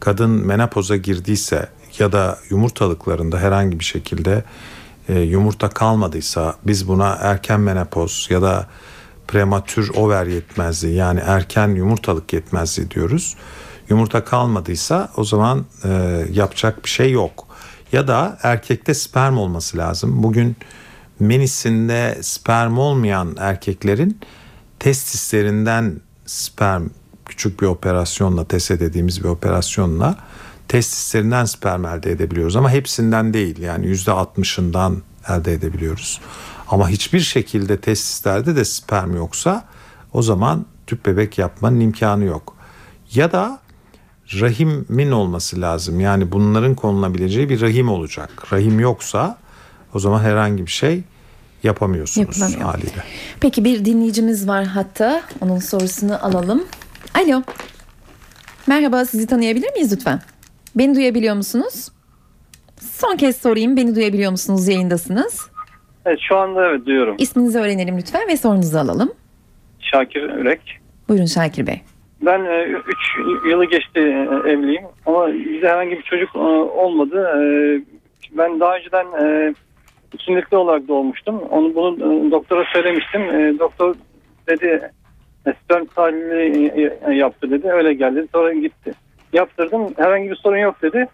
kadın 0.00 0.30
menopoza 0.30 0.96
girdiyse 0.96 1.68
ya 1.98 2.12
da 2.12 2.38
yumurtalıklarında 2.50 3.38
herhangi 3.38 3.78
bir 3.78 3.84
şekilde 3.84 4.44
e, 5.08 5.20
yumurta 5.20 5.68
kalmadıysa 5.68 6.54
biz 6.66 6.88
buna 6.88 7.18
erken 7.20 7.60
menopoz 7.60 8.26
ya 8.30 8.42
da 8.42 8.66
prematür 9.28 9.90
over 9.94 10.26
yetmezliği 10.26 10.94
yani 10.94 11.20
erken 11.20 11.68
yumurtalık 11.68 12.32
yetmezliği 12.32 12.90
diyoruz. 12.90 13.36
Yumurta 13.88 14.24
kalmadıysa 14.24 15.08
o 15.16 15.24
zaman 15.24 15.64
e, 15.84 15.88
yapacak 16.32 16.84
bir 16.84 16.88
şey 16.88 17.12
yok. 17.12 17.48
Ya 17.92 18.08
da 18.08 18.38
erkekte 18.42 18.94
sperm 18.94 19.38
olması 19.38 19.78
lazım. 19.78 20.22
Bugün 20.22 20.56
menisinde 21.20 22.18
sperm 22.22 22.78
olmayan 22.78 23.36
erkeklerin 23.38 24.20
testislerinden 24.78 26.00
sperm 26.26 26.88
küçük 27.26 27.60
bir 27.60 27.66
operasyonla 27.66 28.44
tese 28.44 28.80
dediğimiz 28.80 29.24
bir 29.24 29.28
operasyonla 29.28 30.16
testislerinden 30.68 31.44
sperm 31.44 31.84
elde 31.84 32.10
edebiliyoruz 32.10 32.56
ama 32.56 32.70
hepsinden 32.70 33.34
değil 33.34 33.58
yani 33.58 33.86
yüzde 33.86 34.12
altmışından 34.12 35.02
elde 35.28 35.52
edebiliyoruz. 35.52 36.20
Ama 36.68 36.88
hiçbir 36.88 37.20
şekilde 37.20 37.80
testislerde 37.80 38.56
de 38.56 38.64
sperm 38.64 39.16
yoksa 39.16 39.64
o 40.12 40.22
zaman 40.22 40.66
tüp 40.86 41.06
bebek 41.06 41.38
yapmanın 41.38 41.80
imkanı 41.80 42.24
yok. 42.24 42.56
Ya 43.14 43.32
da 43.32 43.60
rahimin 44.40 45.10
olması 45.10 45.60
lazım. 45.60 46.00
Yani 46.00 46.32
bunların 46.32 46.74
konulabileceği 46.74 47.48
bir 47.48 47.60
rahim 47.60 47.88
olacak. 47.88 48.52
Rahim 48.52 48.80
yoksa 48.80 49.38
o 49.94 49.98
zaman 49.98 50.20
herhangi 50.20 50.66
bir 50.66 50.70
şey 50.70 51.02
yapamıyorsunuz 51.62 52.56
haliyle. 52.56 53.02
Peki 53.40 53.64
bir 53.64 53.84
dinleyicimiz 53.84 54.48
var 54.48 54.64
hatta 54.64 55.22
onun 55.40 55.58
sorusunu 55.58 56.26
alalım. 56.26 56.64
Alo. 57.14 57.42
Merhaba 58.66 59.04
sizi 59.04 59.26
tanıyabilir 59.26 59.72
miyiz 59.72 59.92
lütfen? 59.92 60.20
Beni 60.74 60.94
duyabiliyor 60.94 61.34
musunuz? 61.34 61.88
Son 62.80 63.16
kez 63.16 63.36
sorayım 63.36 63.76
beni 63.76 63.96
duyabiliyor 63.96 64.30
musunuz 64.30 64.68
yayındasınız? 64.68 65.50
Evet 66.06 66.18
şu 66.28 66.36
anda 66.36 66.66
evet 66.66 66.86
duyuyorum. 66.86 67.14
İsminizi 67.18 67.58
öğrenelim 67.58 67.98
lütfen 67.98 68.28
ve 68.28 68.36
sorunuzu 68.36 68.78
alalım. 68.78 69.12
Şakir 69.80 70.22
Ürek. 70.22 70.60
Buyurun 71.08 71.26
Şakir 71.26 71.66
Bey. 71.66 71.82
Ben 72.22 72.40
3 72.40 72.46
e, 72.46 73.48
yılı 73.48 73.64
geçti 73.64 74.00
e, 74.00 74.50
evliyim 74.50 74.84
ama 75.06 75.28
bize 75.32 75.68
herhangi 75.68 75.90
bir 75.90 76.02
çocuk 76.02 76.36
e, 76.36 76.38
olmadı. 76.38 77.30
Ben 78.32 78.60
daha 78.60 78.76
önceden 78.76 79.06
sünnetli 80.18 80.56
olarak 80.56 80.88
doğmuştum. 80.88 81.38
Onu 81.38 81.74
bunu 81.74 81.94
e, 81.96 82.30
doktora 82.30 82.64
söylemiştim. 82.72 83.22
E, 83.22 83.58
doktor 83.58 83.94
dedi 84.48 84.90
e, 85.46 85.52
sperm 85.52 85.84
tahlili 85.84 86.92
e, 87.08 87.14
yaptı 87.14 87.50
dedi. 87.50 87.68
Öyle 87.72 87.94
geldi. 87.94 88.26
Sonra 88.32 88.52
gitti. 88.52 88.92
Yaptırdım. 89.32 89.86
Herhangi 89.96 90.30
bir 90.30 90.36
sorun 90.36 90.58
yok 90.58 90.82
dedi. 90.82 91.06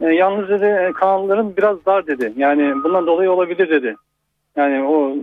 E, 0.00 0.06
yalnız 0.06 0.48
dedi 0.48 0.92
kanalların 0.92 1.56
biraz 1.56 1.86
dar 1.86 2.06
dedi. 2.06 2.32
Yani 2.36 2.74
bundan 2.84 3.06
dolayı 3.06 3.30
olabilir 3.30 3.70
dedi. 3.70 3.96
Yani 4.56 4.84
o 4.84 5.16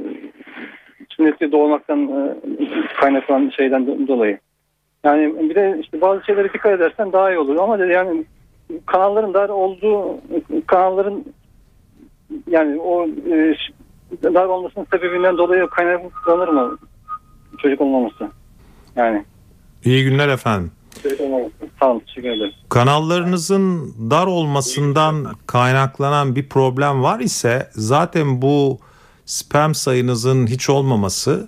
sünnetli 1.09 1.51
doğmaktan 1.51 2.35
kaynaklanan 2.99 3.49
şeyden 3.49 4.07
dolayı. 4.07 4.39
Yani 5.03 5.49
bir 5.49 5.55
de 5.55 5.77
işte 5.81 6.01
bazı 6.01 6.25
şeylere 6.25 6.53
dikkat 6.53 6.71
edersen 6.71 7.11
daha 7.11 7.31
iyi 7.31 7.39
olur. 7.39 7.55
Ama 7.55 7.79
dedi 7.79 7.91
yani 7.91 8.25
kanalların 8.85 9.33
dar 9.33 9.49
olduğu 9.49 10.17
kanalların 10.67 11.25
yani 12.47 12.79
o 12.79 13.07
e, 13.07 13.55
dar 14.23 14.45
olmasının 14.45 14.87
sebebinden 14.91 15.37
dolayı 15.37 15.67
kaynaklanır 15.67 16.47
mı 16.47 16.77
çocuk 17.61 17.81
olmaması? 17.81 18.31
Yani. 18.95 19.25
İyi 19.85 20.03
günler 20.03 20.27
efendim. 20.29 20.71
Sağ 21.79 21.91
olun, 21.91 21.99
teşekkür 21.99 22.29
ederim. 22.29 22.53
Kanallarınızın 22.69 23.93
dar 24.11 24.27
olmasından 24.27 25.27
kaynaklanan 25.47 26.35
bir 26.35 26.49
problem 26.49 27.03
var 27.03 27.19
ise 27.19 27.69
zaten 27.71 28.41
bu 28.41 28.79
sperm 29.25 29.73
sayınızın 29.73 30.47
hiç 30.47 30.69
olmaması 30.69 31.47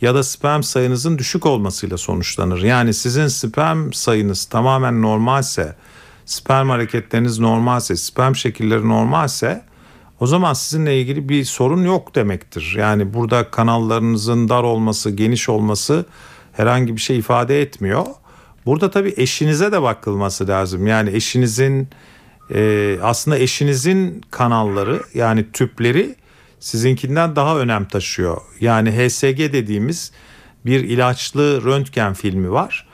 ya 0.00 0.14
da 0.14 0.22
sperm 0.22 0.62
sayınızın 0.62 1.18
düşük 1.18 1.46
olmasıyla 1.46 1.98
sonuçlanır. 1.98 2.62
Yani 2.62 2.94
sizin 2.94 3.26
sperm 3.26 3.92
sayınız 3.92 4.44
tamamen 4.44 5.02
normalse, 5.02 5.76
sperm 6.24 6.68
hareketleriniz 6.68 7.38
normalse, 7.38 7.96
sperm 7.96 8.34
şekilleri 8.34 8.88
normalse 8.88 9.64
o 10.24 10.26
zaman 10.26 10.52
sizinle 10.52 11.00
ilgili 11.00 11.28
bir 11.28 11.44
sorun 11.44 11.84
yok 11.84 12.14
demektir. 12.14 12.74
Yani 12.78 13.14
burada 13.14 13.50
kanallarınızın 13.50 14.48
dar 14.48 14.62
olması, 14.62 15.10
geniş 15.10 15.48
olması 15.48 16.06
herhangi 16.52 16.96
bir 16.96 17.00
şey 17.00 17.18
ifade 17.18 17.62
etmiyor. 17.62 18.06
Burada 18.66 18.90
tabii 18.90 19.14
eşinize 19.16 19.72
de 19.72 19.82
bakılması 19.82 20.48
lazım. 20.48 20.86
Yani 20.86 21.10
eşinizin 21.10 21.88
e, 22.54 22.96
aslında 23.02 23.38
eşinizin 23.38 24.20
kanalları 24.30 25.02
yani 25.14 25.52
tüpleri 25.52 26.14
sizinkinden 26.60 27.36
daha 27.36 27.58
önem 27.58 27.84
taşıyor. 27.84 28.40
Yani 28.60 28.90
HSG 28.90 29.38
dediğimiz 29.38 30.12
bir 30.66 30.80
ilaçlı 30.80 31.64
röntgen 31.64 32.14
filmi 32.14 32.50
var. 32.50 32.86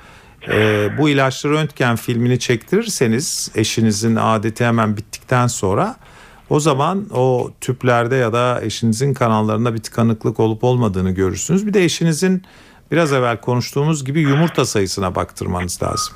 Ee, 0.48 0.88
bu 0.98 1.08
ilaçlı 1.08 1.50
röntgen 1.50 1.96
filmini 1.96 2.38
çektirirseniz 2.38 3.50
eşinizin 3.54 4.16
adeti 4.16 4.64
hemen 4.64 4.96
bittikten 4.96 5.46
sonra 5.46 5.96
o 6.50 6.60
zaman 6.60 7.06
o 7.14 7.50
tüplerde 7.60 8.16
ya 8.16 8.32
da 8.32 8.60
eşinizin 8.62 9.14
kanallarında 9.14 9.74
bir 9.74 9.78
tıkanıklık 9.78 10.40
olup 10.40 10.64
olmadığını 10.64 11.10
görürsünüz. 11.10 11.66
Bir 11.66 11.74
de 11.74 11.84
eşinizin 11.84 12.42
biraz 12.92 13.12
evvel 13.12 13.40
konuştuğumuz 13.40 14.04
gibi 14.04 14.20
yumurta 14.20 14.64
sayısına 14.64 15.14
baktırmanız 15.14 15.82
lazım. 15.82 16.14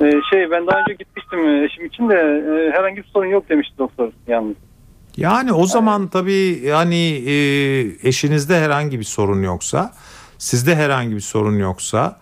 Ee, 0.00 0.12
şey 0.30 0.50
ben 0.50 0.66
daha 0.66 0.78
önce 0.80 0.94
gitmiştim 0.98 1.38
e, 1.48 1.64
eşim 1.64 1.86
için 1.86 2.08
de 2.08 2.14
e, 2.14 2.76
herhangi 2.76 2.96
bir 2.96 3.08
sorun 3.12 3.26
yok 3.26 3.48
demişti 3.48 3.78
doktor 3.78 4.12
yalnız. 4.26 4.56
Yani 5.16 5.52
o 5.52 5.66
zaman 5.66 6.08
tabii 6.08 6.60
yani 6.64 7.22
e, 7.26 7.34
eşinizde 8.08 8.60
herhangi 8.60 8.98
bir 8.98 9.04
sorun 9.04 9.42
yoksa, 9.42 9.92
sizde 10.38 10.76
herhangi 10.76 11.14
bir 11.14 11.20
sorun 11.20 11.58
yoksa 11.58 12.18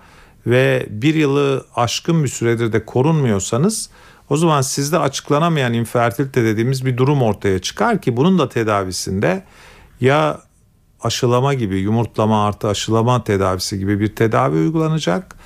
ve 0.46 0.86
bir 0.90 1.14
yılı 1.14 1.64
aşkın 1.76 2.22
bir 2.24 2.28
süredir 2.28 2.72
de 2.72 2.84
korunmuyorsanız 2.84 3.90
o 4.30 4.36
zaman 4.36 4.60
sizde 4.60 4.98
açıklanamayan 4.98 5.72
infertilite 5.72 6.44
dediğimiz 6.44 6.86
bir 6.86 6.96
durum 6.96 7.22
ortaya 7.22 7.58
çıkar 7.58 8.00
ki 8.00 8.16
bunun 8.16 8.38
da 8.38 8.48
tedavisinde 8.48 9.42
ya 10.00 10.40
aşılama 11.02 11.54
gibi 11.54 11.78
yumurtlama 11.78 12.46
artı 12.46 12.68
aşılama 12.68 13.24
tedavisi 13.24 13.78
gibi 13.78 14.00
bir 14.00 14.16
tedavi 14.16 14.56
uygulanacak 14.56 15.36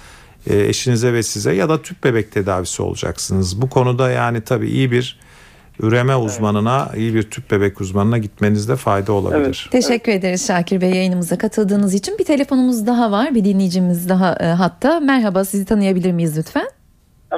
e, 0.51 0.65
eşinize 0.65 1.13
ve 1.13 1.23
size 1.23 1.55
ya 1.55 1.69
da 1.69 1.83
tüp 1.83 2.05
bebek 2.05 2.33
tedavisi 2.33 2.83
olacaksınız. 2.83 3.63
Bu 3.63 3.69
konuda 3.69 4.11
yani 4.11 4.41
tabii 4.41 4.69
iyi 4.69 4.91
bir 4.91 5.19
üreme 5.81 6.17
uzmanına, 6.17 6.91
iyi 6.97 7.15
bir 7.15 7.23
tüp 7.23 7.51
bebek 7.51 7.81
uzmanına 7.81 8.19
gitmenizde 8.19 8.77
fayda 8.77 9.13
olabilir. 9.13 9.69
Teşekkür 9.73 10.13
ederiz 10.13 10.47
Şakir 10.47 10.81
Bey 10.81 10.91
yayınımıza 10.91 11.39
katıldığınız 11.39 11.95
için. 11.95 12.19
Bir 12.19 12.25
telefonumuz 12.25 12.87
daha 12.87 13.11
var. 13.11 13.35
Bir 13.35 13.45
dinleyicimiz 13.45 14.09
daha 14.09 14.37
e, 14.37 14.47
hatta. 14.47 15.01
Merhaba 15.01 15.45
sizi 15.45 15.65
tanıyabilir 15.65 16.13
miyiz 16.13 16.39
lütfen? 16.39 16.74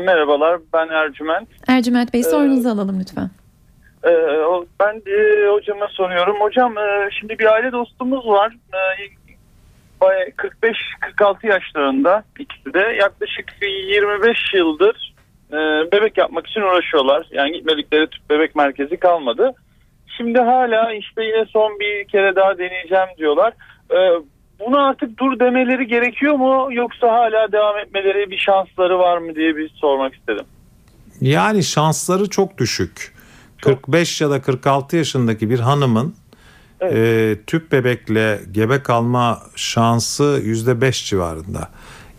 Merhabalar 0.00 0.60
ben 0.72 0.88
Ercüment. 0.88 1.48
Ercüment 1.68 2.12
Bey 2.14 2.22
sorunuzu 2.22 2.68
alalım 2.68 3.00
lütfen. 3.00 3.30
Ee, 4.04 4.10
o- 4.38 4.66
ben 4.80 5.02
e, 5.06 5.48
hocama 5.48 5.88
soruyorum. 5.90 6.36
Hocam 6.40 6.78
e, 6.78 7.08
şimdi 7.20 7.38
bir 7.38 7.52
aile 7.52 7.72
dostumuz 7.72 8.26
var. 8.26 8.52
E, 8.74 8.80
baya- 10.00 10.30
45-46 10.36 11.46
yaşlarında 11.46 12.24
ikisi 12.38 12.74
de 12.74 12.78
yaklaşık 13.00 13.52
25 13.62 14.38
yıldır 14.54 15.14
e, 15.52 15.56
bebek 15.92 16.18
yapmak 16.18 16.46
için 16.46 16.60
uğraşıyorlar. 16.60 17.26
Yani 17.30 17.52
gitmedikleri 17.52 18.06
tüp 18.10 18.30
bebek 18.30 18.56
merkezi 18.56 18.96
kalmadı. 18.96 19.52
Şimdi 20.16 20.38
hala 20.40 20.92
işte 20.92 21.24
yine 21.24 21.44
son 21.46 21.80
bir 21.80 22.04
kere 22.08 22.36
daha 22.36 22.58
deneyeceğim 22.58 23.08
diyorlar. 23.18 23.52
E, 23.90 23.96
buna 24.60 24.88
artık 24.88 25.18
dur 25.18 25.38
demeleri 25.38 25.86
gerekiyor 25.86 26.34
mu 26.34 26.68
yoksa 26.72 27.08
hala 27.12 27.52
devam 27.52 27.78
etmeleri 27.78 28.30
bir 28.30 28.38
şansları 28.38 28.98
var 28.98 29.18
mı 29.18 29.34
diye 29.34 29.56
bir 29.56 29.68
sormak 29.68 30.14
istedim. 30.14 30.44
Yani 31.20 31.64
şansları 31.64 32.30
çok 32.30 32.58
düşük. 32.58 33.14
45 33.62 34.20
ya 34.20 34.30
da 34.30 34.42
46 34.42 34.96
yaşındaki 34.96 35.50
bir 35.50 35.58
hanımın 35.60 36.14
e, 36.82 37.36
tüp 37.46 37.72
bebekle 37.72 38.40
gebe 38.52 38.82
kalma 38.82 39.38
şansı 39.56 40.40
%5 40.44 41.04
civarında. 41.08 41.68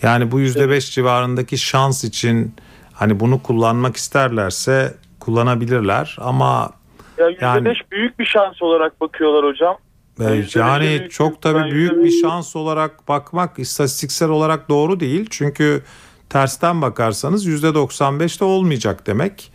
Yani 0.01 0.31
bu 0.31 0.39
%5 0.41 0.91
civarındaki 0.91 1.57
şans 1.57 2.03
için 2.03 2.53
hani 2.93 3.19
bunu 3.19 3.43
kullanmak 3.43 3.95
isterlerse 3.95 4.93
kullanabilirler 5.19 6.17
ama 6.19 6.69
Ya 7.17 7.29
%5 7.29 7.41
Yani- 7.41 7.75
büyük 7.91 8.19
bir 8.19 8.25
şans 8.25 8.61
olarak 8.61 9.01
bakıyorlar 9.01 9.45
hocam. 9.45 9.77
E, 10.19 10.45
Yani 10.55 11.07
çok 11.09 11.41
tabii 11.41 11.71
büyük 11.71 12.03
bir 12.03 12.11
şans 12.21 12.55
olarak 12.55 13.07
bakmak 13.07 13.59
istatistiksel 13.59 14.29
olarak 14.29 14.69
doğru 14.69 14.99
değil. 14.99 15.27
Çünkü 15.29 15.83
tersten 16.29 16.81
bakarsanız 16.81 17.47
%95 17.47 18.39
de 18.39 18.43
olmayacak 18.45 19.07
demek. 19.07 19.51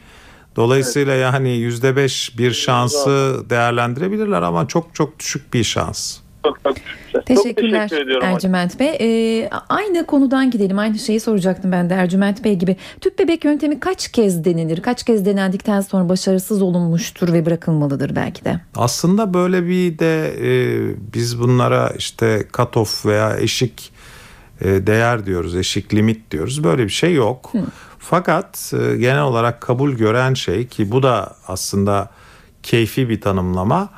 Dolayısıyla 0.56 1.14
yani 1.14 1.48
%5 1.48 2.38
bir 2.38 2.52
şansı 2.52 3.44
değerlendirebilirler 3.50 4.42
ama 4.42 4.68
çok 4.68 4.94
çok 4.94 5.18
düşük 5.18 5.54
bir 5.54 5.64
şans. 5.64 6.18
Çok, 6.44 6.58
çok. 6.64 6.76
Teşekkürler 7.26 7.88
Çok 7.88 7.98
teşekkür. 7.98 8.22
Ercüment 8.22 8.80
Bey. 8.80 8.96
Ee, 9.00 9.50
aynı 9.68 10.06
konudan 10.06 10.50
gidelim. 10.50 10.78
Aynı 10.78 10.98
şeyi 10.98 11.20
soracaktım 11.20 11.72
ben 11.72 11.90
de 11.90 11.94
Ercüment 11.94 12.44
Bey 12.44 12.56
gibi. 12.56 12.76
Tüp 13.00 13.18
bebek 13.18 13.44
yöntemi 13.44 13.80
kaç 13.80 14.12
kez 14.12 14.44
denilir? 14.44 14.82
Kaç 14.82 15.02
kez 15.02 15.26
denendikten 15.26 15.80
sonra 15.80 16.08
başarısız 16.08 16.62
olunmuştur 16.62 17.32
ve 17.32 17.46
bırakılmalıdır 17.46 18.16
belki 18.16 18.44
de? 18.44 18.60
Aslında 18.76 19.34
böyle 19.34 19.66
bir 19.66 19.98
de 19.98 20.34
e, 20.40 20.94
biz 21.14 21.40
bunlara 21.40 21.92
işte 21.98 22.46
cutoff 22.56 23.06
veya 23.06 23.36
eşik 23.36 23.92
e, 24.60 24.86
değer 24.86 25.26
diyoruz, 25.26 25.56
eşik 25.56 25.94
limit 25.94 26.30
diyoruz. 26.30 26.64
Böyle 26.64 26.84
bir 26.84 26.88
şey 26.90 27.14
yok. 27.14 27.52
Fakat 27.98 28.72
e, 28.72 28.96
genel 28.96 29.22
olarak 29.22 29.60
kabul 29.60 29.92
gören 29.92 30.34
şey 30.34 30.66
ki 30.66 30.90
bu 30.90 31.02
da 31.02 31.36
aslında 31.48 32.10
keyfi 32.62 33.08
bir 33.08 33.20
tanımlama. 33.20 33.88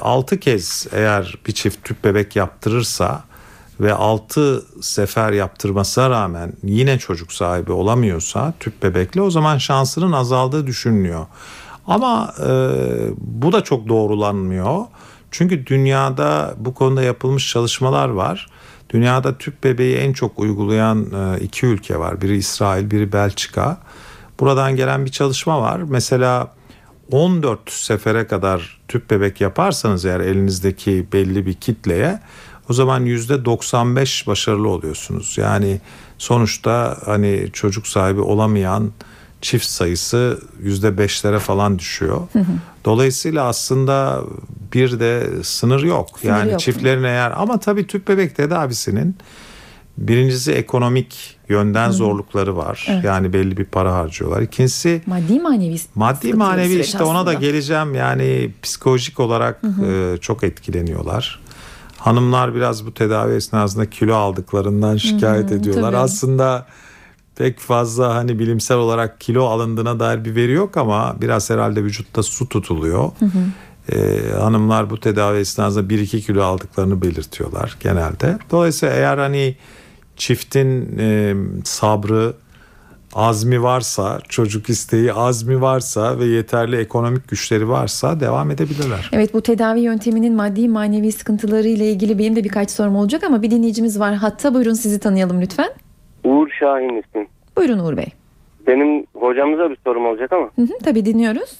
6 0.00 0.40
kez 0.40 0.86
eğer 0.92 1.34
bir 1.46 1.52
çift 1.52 1.84
tüp 1.84 2.04
bebek 2.04 2.36
yaptırırsa 2.36 3.24
ve 3.80 3.94
6 3.94 4.62
sefer 4.82 5.32
yaptırmasına 5.32 6.10
rağmen 6.10 6.52
yine 6.62 6.98
çocuk 6.98 7.32
sahibi 7.32 7.72
olamıyorsa 7.72 8.54
tüp 8.60 8.82
bebekle 8.82 9.22
o 9.22 9.30
zaman 9.30 9.58
şansının 9.58 10.12
azaldığı 10.12 10.66
düşünülüyor. 10.66 11.26
Ama 11.86 12.34
e, 12.40 12.50
bu 13.18 13.52
da 13.52 13.64
çok 13.64 13.88
doğrulanmıyor. 13.88 14.84
Çünkü 15.30 15.66
dünyada 15.66 16.54
bu 16.58 16.74
konuda 16.74 17.02
yapılmış 17.02 17.50
çalışmalar 17.50 18.08
var. 18.08 18.46
Dünyada 18.90 19.38
tüp 19.38 19.64
bebeği 19.64 19.96
en 19.96 20.12
çok 20.12 20.38
uygulayan 20.38 21.06
e, 21.14 21.40
iki 21.40 21.66
ülke 21.66 21.98
var. 21.98 22.20
Biri 22.20 22.36
İsrail, 22.36 22.90
biri 22.90 23.12
Belçika. 23.12 23.78
Buradan 24.40 24.76
gelen 24.76 25.04
bir 25.04 25.10
çalışma 25.10 25.60
var. 25.60 25.80
Mesela 25.88 26.54
14 27.10 27.70
sefere 27.70 28.26
kadar 28.26 28.80
tüp 28.88 29.10
bebek 29.10 29.40
yaparsanız 29.40 30.04
eğer 30.04 30.20
elinizdeki 30.20 31.06
belli 31.12 31.46
bir 31.46 31.54
kitleye 31.54 32.20
o 32.70 32.72
zaman 32.72 33.06
%95 33.06 34.26
başarılı 34.26 34.68
oluyorsunuz. 34.68 35.34
Yani 35.38 35.80
sonuçta 36.18 36.98
hani 37.04 37.48
çocuk 37.52 37.86
sahibi 37.86 38.20
olamayan 38.20 38.92
çift 39.40 39.66
sayısı 39.66 40.40
%5'lere 40.64 41.38
falan 41.38 41.78
düşüyor. 41.78 42.20
Dolayısıyla 42.84 43.44
aslında 43.44 44.22
bir 44.72 45.00
de 45.00 45.28
sınır 45.42 45.82
yok. 45.82 46.08
Sınır 46.20 46.32
yani 46.32 46.50
yok. 46.50 46.60
çiftlerin 46.60 47.04
eğer 47.04 47.32
ama 47.36 47.60
tabii 47.60 47.86
tüp 47.86 48.08
bebek 48.08 48.36
tedavisinin 48.36 49.16
birincisi 50.08 50.52
ekonomik 50.52 51.36
yönden 51.48 51.90
zorlukları 51.90 52.56
var. 52.56 52.88
Yani 53.04 53.32
belli 53.32 53.56
bir 53.56 53.64
para 53.64 53.94
harcıyorlar. 53.94 54.42
İkincisi 54.42 55.02
Maddi 55.06 55.40
manevi 55.40 55.76
Maddi 55.94 56.34
manevi 56.34 56.80
işte 56.80 57.02
ona 57.02 57.26
da 57.26 57.30
aslında. 57.30 57.34
geleceğim 57.34 57.94
yani 57.94 58.50
psikolojik 58.62 59.20
olarak 59.20 59.60
e, 59.86 60.16
çok 60.20 60.44
etkileniyorlar. 60.44 61.40
Hanımlar 61.98 62.54
biraz 62.54 62.86
bu 62.86 62.94
tedavi 62.94 63.34
esnasında 63.34 63.90
kilo 63.90 64.14
aldıklarından 64.14 64.96
şikayet 64.96 65.52
ediyorlar. 65.52 65.90
tabii. 65.92 65.96
Aslında 65.96 66.66
pek 67.36 67.58
fazla 67.58 68.14
hani 68.14 68.38
bilimsel 68.38 68.76
olarak 68.76 69.20
kilo 69.20 69.44
alındığına 69.44 70.00
dair 70.00 70.24
bir 70.24 70.34
veri 70.34 70.52
yok 70.52 70.76
ama 70.76 71.16
biraz 71.20 71.50
herhalde 71.50 71.84
vücutta 71.84 72.22
su 72.22 72.48
tutuluyor. 72.48 73.10
E, 73.92 74.20
hanımlar 74.40 74.90
bu 74.90 75.00
tedavi 75.00 75.38
esnasında 75.38 75.94
1-2 75.94 76.20
kilo 76.20 76.42
aldıklarını 76.42 77.02
belirtiyorlar 77.02 77.76
genelde. 77.80 78.38
Dolayısıyla 78.50 78.94
eğer 78.94 79.18
hani 79.18 79.56
çiftin 80.26 80.98
e, 80.98 81.34
sabrı, 81.64 82.32
azmi 83.14 83.62
varsa, 83.62 84.18
çocuk 84.28 84.68
isteği 84.68 85.12
azmi 85.12 85.60
varsa 85.60 86.18
ve 86.18 86.24
yeterli 86.24 86.76
ekonomik 86.76 87.28
güçleri 87.28 87.68
varsa 87.68 88.20
devam 88.20 88.50
edebilirler. 88.50 89.10
Evet 89.12 89.34
bu 89.34 89.42
tedavi 89.42 89.80
yönteminin 89.80 90.34
maddi 90.34 90.68
manevi 90.68 91.12
sıkıntıları 91.12 91.68
ile 91.68 91.90
ilgili 91.90 92.18
benim 92.18 92.36
de 92.36 92.44
birkaç 92.44 92.70
sorum 92.70 92.96
olacak 92.96 93.24
ama 93.24 93.42
bir 93.42 93.50
dinleyicimiz 93.50 94.00
var. 94.00 94.14
Hatta 94.14 94.54
buyurun 94.54 94.72
sizi 94.72 95.00
tanıyalım 95.00 95.40
lütfen. 95.40 95.70
Uğur 96.24 96.48
Şahin 96.60 97.02
ismim. 97.02 97.26
Buyurun 97.56 97.78
Uğur 97.78 97.96
Bey. 97.96 98.08
Benim 98.66 99.06
hocamıza 99.14 99.70
bir 99.70 99.78
sorum 99.84 100.06
olacak 100.06 100.32
ama. 100.32 100.50
Hı 100.56 100.62
hı, 100.62 100.78
tabii 100.84 101.04
dinliyoruz. 101.04 101.58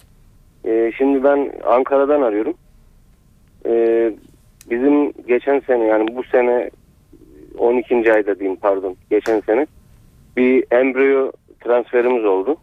e, 0.64 0.92
şimdi 0.98 1.24
ben 1.24 1.52
Ankara'dan 1.66 2.22
arıyorum. 2.22 2.54
E, 3.66 3.72
bizim 4.70 5.12
geçen 5.12 5.60
sene 5.60 5.84
yani 5.84 6.16
bu 6.16 6.22
sene 6.24 6.70
12. 7.58 8.12
ayda 8.12 8.38
diyeyim 8.38 8.58
pardon 8.60 8.96
geçen 9.10 9.40
sene 9.40 9.66
bir 10.36 10.64
embriyo 10.70 11.32
transferimiz 11.60 12.24
oldu. 12.24 12.56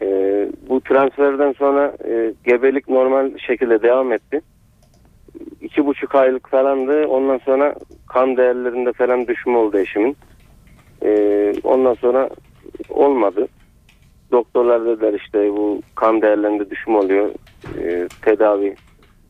E, 0.00 0.06
bu 0.68 0.80
transferden 0.80 1.52
sonra 1.52 1.96
e, 2.08 2.34
gebelik 2.44 2.88
normal 2.88 3.38
şekilde 3.38 3.82
devam 3.82 4.12
etti. 4.12 4.40
İki 5.60 5.86
buçuk 5.86 6.14
aylık 6.14 6.48
falandı. 6.48 7.06
Ondan 7.06 7.38
sonra 7.38 7.74
kan 8.08 8.36
değerlerinde 8.36 8.92
falan 8.92 9.26
düşme 9.26 9.56
oldu 9.56 9.78
eşimin. 9.78 10.16
E, 11.04 11.52
ondan 11.64 11.94
sonra 11.94 12.30
olmadı. 12.88 13.48
Doktorlar 14.32 14.86
dediler 14.86 15.14
işte 15.14 15.50
bu 15.50 15.82
kan 15.94 16.22
değerlerinde 16.22 16.70
düşme 16.70 16.96
oluyor. 16.96 17.30
E, 17.82 18.08
tedavi 18.22 18.76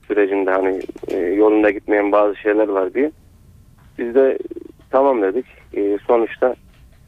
sürecinde 0.07 0.51
hani 0.51 0.81
e, 1.09 1.17
yolunda 1.17 1.71
gitmeyen 1.71 2.13
bazı 2.13 2.37
şeyler 2.37 2.69
var 2.69 2.95
diye. 2.95 3.11
Biz 3.99 4.15
de 4.15 4.39
tamam 4.91 5.23
dedik. 5.23 5.47
E, 5.75 5.99
sonuçta 6.07 6.55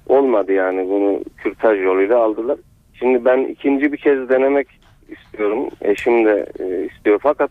olmadı 0.09 0.53
yani 0.53 0.89
bunu 0.89 1.21
kürtaj 1.37 1.83
yoluyla 1.83 2.19
aldılar. 2.19 2.59
Şimdi 2.95 3.25
ben 3.25 3.39
ikinci 3.39 3.93
bir 3.93 3.97
kez 3.97 4.29
denemek 4.29 4.69
istiyorum. 5.09 5.69
Eşim 5.83 6.25
de 6.25 6.47
e, 6.59 6.85
istiyor 6.85 7.19
fakat 7.23 7.51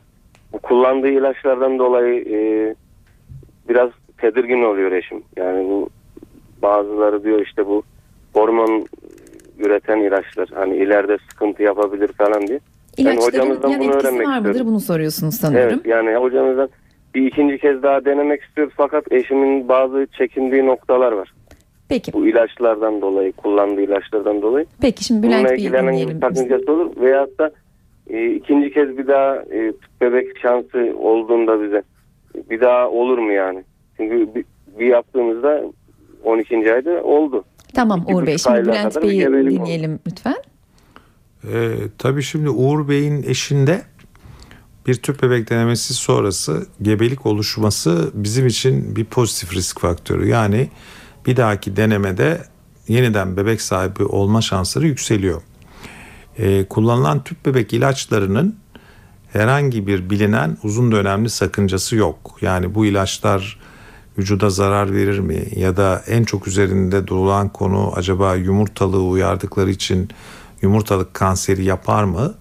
bu 0.53 0.59
kullandığı 0.59 1.07
ilaçlardan 1.09 1.79
dolayı 1.79 2.25
e, 2.29 2.75
biraz 3.69 3.89
tedirgin 4.17 4.63
oluyor 4.63 4.91
eşim. 4.91 5.23
Yani 5.35 5.69
bu 5.69 5.89
bazıları 6.61 7.23
diyor 7.23 7.41
işte 7.45 7.65
bu 7.65 7.83
hormon 8.33 8.85
üreten 9.59 9.99
ilaçlar 9.99 10.49
hani 10.53 10.75
ileride 10.75 11.17
sıkıntı 11.29 11.63
yapabilir 11.63 12.07
falan 12.07 12.47
diye. 12.47 12.59
İlaçların 12.97 13.27
hocamızdan 13.27 13.69
yan 13.69 13.79
bunu 13.79 13.89
etkisi 13.89 14.07
öğrenmek 14.07 14.27
var 14.27 14.37
mıdır 14.37 14.49
istiyorum. 14.49 14.71
bunu 14.71 14.79
soruyorsunuz 14.79 15.35
sanıyorum. 15.35 15.73
Evet 15.73 15.85
yani 15.85 16.15
hocamızdan 16.15 16.69
bir 17.17 17.25
ikinci 17.27 17.57
kez 17.57 17.83
daha 17.83 18.05
denemek 18.05 18.41
istiyoruz 18.43 18.73
fakat 18.77 19.11
eşimin 19.11 19.67
bazı 19.69 20.07
çekindiği 20.17 20.65
noktalar 20.65 21.11
var. 21.11 21.33
Peki. 21.89 22.13
Bu 22.13 22.27
ilaçlardan 22.27 23.01
dolayı 23.01 23.31
kullandığı 23.31 23.81
ilaçlardan 23.81 24.41
dolayı. 24.41 24.65
Peki 24.81 25.03
şimdi 25.03 25.23
Bununla 25.27 25.37
Bülent 25.39 25.51
Bey'i 25.51 25.71
dinleyelim. 25.73 26.19
sakıncası 26.21 26.73
olur 26.73 26.91
veyahut 27.01 27.39
da 27.39 27.51
e, 28.09 28.31
ikinci 28.31 28.73
kez 28.73 28.97
bir 28.97 29.07
daha 29.07 29.35
e, 29.35 29.73
bebek 30.01 30.37
şansı 30.39 30.93
olduğunda 30.99 31.63
bize 31.63 31.81
bir 32.49 32.61
daha 32.61 32.89
olur 32.89 33.17
mu 33.17 33.31
yani? 33.31 33.63
Çünkü 33.97 34.35
bir, 34.35 34.45
bir 34.79 34.85
yaptığımızda 34.85 35.63
12. 36.23 36.73
ayda 36.73 37.03
oldu. 37.03 37.43
Tamam 37.75 38.01
İki 38.03 38.15
Uğur 38.15 38.27
Bey 38.27 38.37
şimdi 38.37 38.61
Bülent 38.61 39.01
Bey'i 39.03 39.19
gebelik 39.19 39.51
oldu. 39.51 39.59
dinleyelim 39.65 39.99
lütfen. 40.07 40.35
Ee, 41.43 41.49
tabii 41.97 42.23
şimdi 42.23 42.49
Uğur 42.49 42.89
Bey'in 42.89 43.23
eşinde 43.23 43.81
bir 44.87 44.95
tüp 44.95 45.23
bebek 45.23 45.49
denemesi 45.49 45.93
sonrası 45.93 46.67
gebelik 46.81 47.25
oluşması 47.25 48.11
bizim 48.13 48.47
için 48.47 48.95
bir 48.95 49.05
pozitif 49.05 49.53
risk 49.53 49.79
faktörü. 49.79 50.27
Yani 50.27 50.69
bir 51.25 51.37
dahaki 51.37 51.75
denemede 51.75 52.43
yeniden 52.87 53.37
bebek 53.37 53.61
sahibi 53.61 54.03
olma 54.03 54.41
şansları 54.41 54.87
yükseliyor. 54.87 55.41
Ee, 56.37 56.65
kullanılan 56.69 57.23
tüp 57.23 57.45
bebek 57.45 57.73
ilaçlarının 57.73 58.55
herhangi 59.33 59.87
bir 59.87 60.09
bilinen 60.09 60.57
uzun 60.63 60.91
dönemli 60.91 61.29
sakıncası 61.29 61.95
yok. 61.95 62.37
Yani 62.41 62.75
bu 62.75 62.85
ilaçlar 62.85 63.59
vücuda 64.17 64.49
zarar 64.49 64.93
verir 64.93 65.19
mi 65.19 65.43
ya 65.55 65.77
da 65.77 66.03
en 66.07 66.23
çok 66.23 66.47
üzerinde 66.47 67.07
durulan 67.07 67.49
konu 67.49 67.91
acaba 67.95 68.35
yumurtalığı 68.35 69.03
uyardıkları 69.03 69.69
için 69.69 70.09
yumurtalık 70.61 71.13
kanseri 71.13 71.63
yapar 71.63 72.03
mı? 72.03 72.35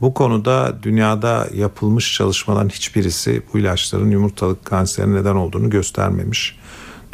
Bu 0.00 0.14
konuda 0.14 0.78
dünyada 0.82 1.48
yapılmış 1.54 2.14
çalışmaların 2.14 2.68
hiçbirisi 2.68 3.42
bu 3.52 3.58
ilaçların 3.58 4.10
yumurtalık 4.10 4.64
kanseri 4.64 5.14
neden 5.14 5.34
olduğunu 5.34 5.70
göstermemiş. 5.70 6.58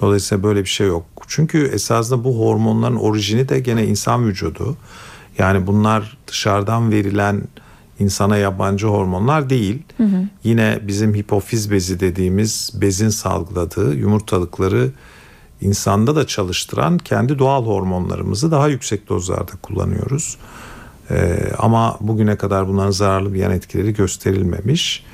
Dolayısıyla 0.01 0.45
böyle 0.45 0.61
bir 0.61 0.69
şey 0.69 0.87
yok. 0.87 1.05
Çünkü 1.27 1.67
esasında 1.67 2.25
bu 2.25 2.41
hormonların 2.41 2.97
orijini 2.97 3.49
de 3.49 3.61
gene 3.61 3.87
insan 3.87 4.27
vücudu. 4.27 4.77
Yani 5.39 5.67
bunlar 5.67 6.19
dışarıdan 6.27 6.91
verilen 6.93 7.43
insana 7.99 8.37
yabancı 8.37 8.87
hormonlar 8.87 9.51
değil. 9.51 9.83
Yine 10.45 10.79
bizim 10.83 11.15
hipofiz 11.15 11.71
bezi 11.71 12.01
dediğimiz 12.01 12.71
bezin 12.75 13.09
salgıladığı 13.09 13.95
yumurtalıkları 13.95 14.91
insanda 15.61 16.17
da 16.17 16.27
çalıştıran 16.27 16.99
kendi 16.99 17.39
doğal 17.39 17.67
hormonlarımızı 17.67 18.51
daha 18.51 18.69
yüksek 18.69 19.09
dozlarda 19.09 19.53
kullanıyoruz. 19.63 20.37
Ee, 21.11 21.39
ama 21.59 21.97
bugüne 22.01 22.37
kadar 22.37 22.69
bunların 22.69 22.91
zararlı 22.91 23.35
bir 23.35 23.39
yan 23.39 23.53
etkileri 23.53 23.93
gösterilmemiş. 23.95 25.05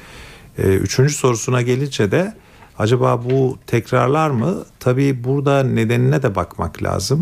Ee, 0.58 0.62
üçüncü 0.62 1.14
sorusuna 1.14 1.62
gelince 1.62 2.10
de 2.10 2.34
acaba 2.78 3.24
bu 3.24 3.58
tekrarlar 3.66 4.30
mı? 4.30 4.64
Tabii 4.80 5.24
burada 5.24 5.62
nedenine 5.62 6.22
de 6.22 6.34
bakmak 6.34 6.82
lazım. 6.82 7.20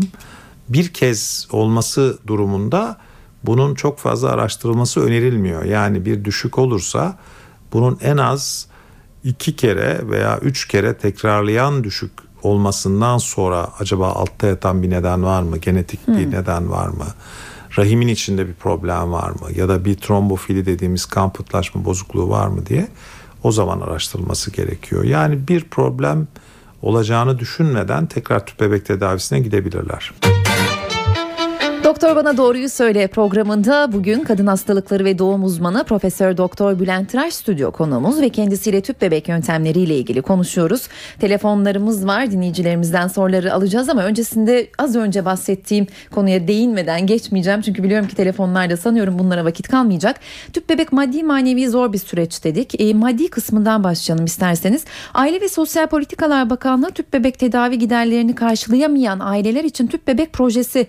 Bir 0.69 0.93
kez 0.93 1.47
olması 1.51 2.17
durumunda 2.27 2.97
bunun 3.43 3.75
çok 3.75 3.99
fazla 3.99 4.29
araştırılması 4.29 5.01
önerilmiyor. 5.01 5.63
Yani 5.63 6.05
bir 6.05 6.25
düşük 6.25 6.57
olursa 6.57 7.17
bunun 7.73 7.97
en 8.01 8.17
az 8.17 8.67
iki 9.23 9.55
kere 9.55 10.01
veya 10.09 10.39
üç 10.39 10.67
kere 10.67 10.97
tekrarlayan 10.97 11.83
düşük 11.83 12.11
olmasından 12.43 13.17
sonra 13.17 13.67
acaba 13.79 14.07
altta 14.11 14.47
yatan 14.47 14.83
bir 14.83 14.89
neden 14.89 15.23
var 15.23 15.41
mı? 15.41 15.57
Genetik 15.57 16.07
bir 16.07 16.31
neden 16.31 16.71
var 16.71 16.87
mı? 16.87 17.05
Rahimin 17.77 18.07
içinde 18.07 18.47
bir 18.47 18.53
problem 18.53 19.11
var 19.11 19.29
mı? 19.29 19.47
Ya 19.55 19.69
da 19.69 19.85
bir 19.85 19.95
trombofili 19.95 20.65
dediğimiz 20.65 21.05
kan 21.05 21.33
pıhtılaşma 21.33 21.85
bozukluğu 21.85 22.29
var 22.29 22.47
mı 22.47 22.65
diye 22.65 22.87
o 23.43 23.51
zaman 23.51 23.81
araştırılması 23.81 24.51
gerekiyor. 24.51 25.03
Yani 25.03 25.47
bir 25.47 25.63
problem 25.63 26.27
olacağını 26.81 27.39
düşünmeden 27.39 28.05
tekrar 28.05 28.45
tüp 28.45 28.59
bebek 28.59 28.85
tedavisine 28.85 29.39
gidebilirler. 29.39 30.11
Doktor 32.01 32.15
Bana 32.15 32.37
Doğruyu 32.37 32.69
Söyle 32.69 33.07
programında 33.07 33.93
bugün 33.93 34.23
kadın 34.23 34.47
hastalıkları 34.47 35.05
ve 35.05 35.19
doğum 35.19 35.43
uzmanı 35.43 35.83
Profesör 35.83 36.37
Doktor 36.37 36.79
Bülent 36.79 37.09
Tıraş 37.09 37.33
stüdyo 37.33 37.71
konuğumuz 37.71 38.21
ve 38.21 38.29
kendisiyle 38.29 38.81
tüp 38.81 39.01
bebek 39.01 39.27
yöntemleriyle 39.27 39.97
ilgili 39.97 40.21
konuşuyoruz. 40.21 40.87
Telefonlarımız 41.19 42.07
var 42.07 42.31
dinleyicilerimizden 42.31 43.07
soruları 43.07 43.53
alacağız 43.53 43.89
ama 43.89 44.03
öncesinde 44.03 44.67
az 44.77 44.95
önce 44.95 45.25
bahsettiğim 45.25 45.87
konuya 46.11 46.47
değinmeden 46.47 47.07
geçmeyeceğim. 47.07 47.61
Çünkü 47.61 47.83
biliyorum 47.83 48.07
ki 48.07 48.15
telefonlarda 48.15 48.77
sanıyorum 48.77 49.19
bunlara 49.19 49.45
vakit 49.45 49.67
kalmayacak. 49.67 50.19
Tüp 50.53 50.69
bebek 50.69 50.91
maddi 50.91 51.23
manevi 51.23 51.69
zor 51.69 51.93
bir 51.93 51.97
süreç 51.97 52.43
dedik. 52.43 52.81
E, 52.81 52.93
maddi 52.93 53.29
kısmından 53.29 53.83
başlayalım 53.83 54.25
isterseniz. 54.25 54.85
Aile 55.13 55.41
ve 55.41 55.49
Sosyal 55.49 55.87
Politikalar 55.87 56.49
Bakanlığı 56.49 56.91
tüp 56.91 57.13
bebek 57.13 57.39
tedavi 57.39 57.79
giderlerini 57.79 58.35
karşılayamayan 58.35 59.19
aileler 59.19 59.63
için 59.63 59.87
tüp 59.87 60.07
bebek 60.07 60.33
projesi 60.33 60.87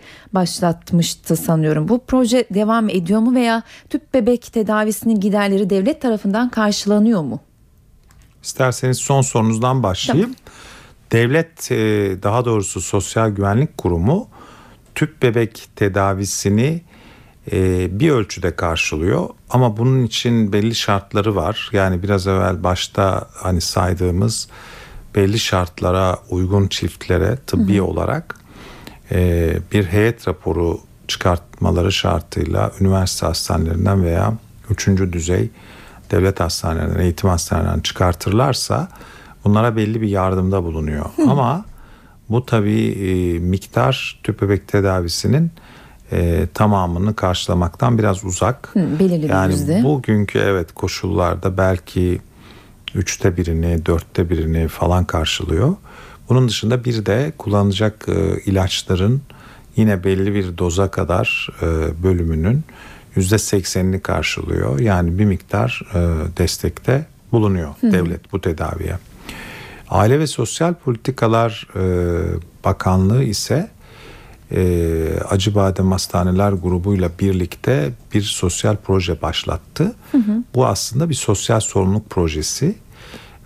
başlatmıştı 1.02 1.36
sanıyorum. 1.36 1.88
Bu 1.88 2.00
proje 2.06 2.44
devam 2.54 2.88
ediyor 2.88 3.20
mu 3.20 3.34
veya 3.34 3.62
tüp 3.90 4.14
bebek 4.14 4.52
tedavisinin 4.52 5.20
giderleri 5.20 5.70
devlet 5.70 6.02
tarafından 6.02 6.50
karşılanıyor 6.50 7.22
mu? 7.22 7.40
İsterseniz 8.42 8.98
son 8.98 9.22
sorunuzdan 9.22 9.82
başlayayım. 9.82 10.34
Devlet 11.12 11.72
e, 11.72 11.76
daha 12.22 12.44
doğrusu 12.44 12.80
Sosyal 12.80 13.30
Güvenlik 13.30 13.78
Kurumu 13.78 14.28
tüp 14.94 15.22
bebek 15.22 15.68
tedavisini 15.76 16.82
e, 17.52 17.88
bir 18.00 18.10
ölçüde 18.10 18.56
karşılıyor 18.56 19.28
ama 19.50 19.76
bunun 19.76 20.04
için 20.04 20.52
belli 20.52 20.74
şartları 20.74 21.34
var. 21.34 21.70
Yani 21.72 22.02
biraz 22.02 22.26
evvel 22.26 22.62
başta 22.62 23.28
hani 23.34 23.60
saydığımız 23.60 24.48
belli 25.14 25.38
şartlara 25.38 26.18
uygun 26.30 26.68
çiftlere 26.68 27.36
tıbbi 27.46 27.82
olarak 27.82 28.34
e, 29.10 29.58
bir 29.72 29.84
heyet 29.84 30.28
raporu 30.28 30.80
çıkartmaları 31.12 31.92
şartıyla 31.92 32.72
üniversite 32.80 33.26
hastanelerinden 33.26 34.04
veya 34.04 34.34
üçüncü 34.70 35.12
düzey 35.12 35.50
devlet 36.10 36.40
hastanelerinden, 36.40 37.00
eğitim 37.00 37.30
hastanelerinden 37.30 37.80
çıkartırlarsa 37.80 38.88
bunlara 39.44 39.76
belli 39.76 40.00
bir 40.00 40.08
yardımda 40.08 40.64
bulunuyor. 40.64 41.04
Ama 41.28 41.64
bu 42.28 42.46
tabii 42.46 42.86
e, 42.88 43.38
miktar 43.38 44.20
tüp 44.22 44.42
bebek 44.42 44.68
tedavisinin 44.68 45.50
e, 46.12 46.46
tamamını 46.54 47.16
karşılamaktan 47.16 47.98
biraz 47.98 48.24
uzak. 48.24 48.68
Hı, 48.72 48.98
belirli 49.00 49.22
bir 49.22 49.28
yani 49.28 49.52
yüzde. 49.52 49.82
bugünkü 49.84 50.38
evet 50.38 50.72
koşullarda 50.72 51.58
belki 51.58 52.20
üçte 52.94 53.36
birini, 53.36 53.86
dörtte 53.86 54.30
birini 54.30 54.68
falan 54.68 55.04
karşılıyor. 55.04 55.74
Bunun 56.28 56.48
dışında 56.48 56.84
bir 56.84 57.06
de 57.06 57.32
kullanılacak 57.38 58.08
e, 58.08 58.40
ilaçların 58.50 59.22
yine 59.76 60.04
belli 60.04 60.34
bir 60.34 60.58
doza 60.58 60.90
kadar 60.90 61.48
e, 61.62 61.66
bölümünün 62.02 62.64
yüzde 63.16 63.38
seksenini 63.38 64.00
karşılıyor. 64.00 64.78
Yani 64.78 65.18
bir 65.18 65.24
miktar 65.24 65.82
e, 65.94 65.98
destekte 66.38 67.06
bulunuyor 67.32 67.74
devlet 67.82 68.32
bu 68.32 68.40
tedaviye. 68.40 68.98
Aile 69.90 70.18
ve 70.18 70.26
Sosyal 70.26 70.74
Politikalar 70.74 71.68
e, 71.76 71.84
Bakanlığı 72.64 73.22
ise 73.22 73.70
e, 74.54 75.08
Acıbadem 75.28 75.92
Hastaneler 75.92 76.52
grubuyla 76.52 77.10
birlikte 77.20 77.90
bir 78.14 78.22
sosyal 78.22 78.76
proje 78.76 79.22
başlattı. 79.22 79.94
Bu 80.54 80.66
aslında 80.66 81.08
bir 81.08 81.14
sosyal 81.14 81.60
sorumluluk 81.60 82.10
projesi. 82.10 82.74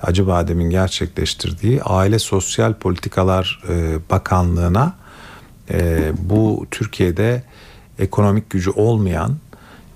Acıbadem'in 0.02 0.70
gerçekleştirdiği 0.70 1.82
Aile 1.82 2.18
Sosyal 2.18 2.74
Politikalar 2.74 3.62
e, 3.68 3.98
Bakanlığı'na 4.10 4.94
e, 5.70 6.12
bu 6.18 6.66
Türkiye'de 6.70 7.42
ekonomik 7.98 8.50
gücü 8.50 8.70
olmayan 8.70 9.36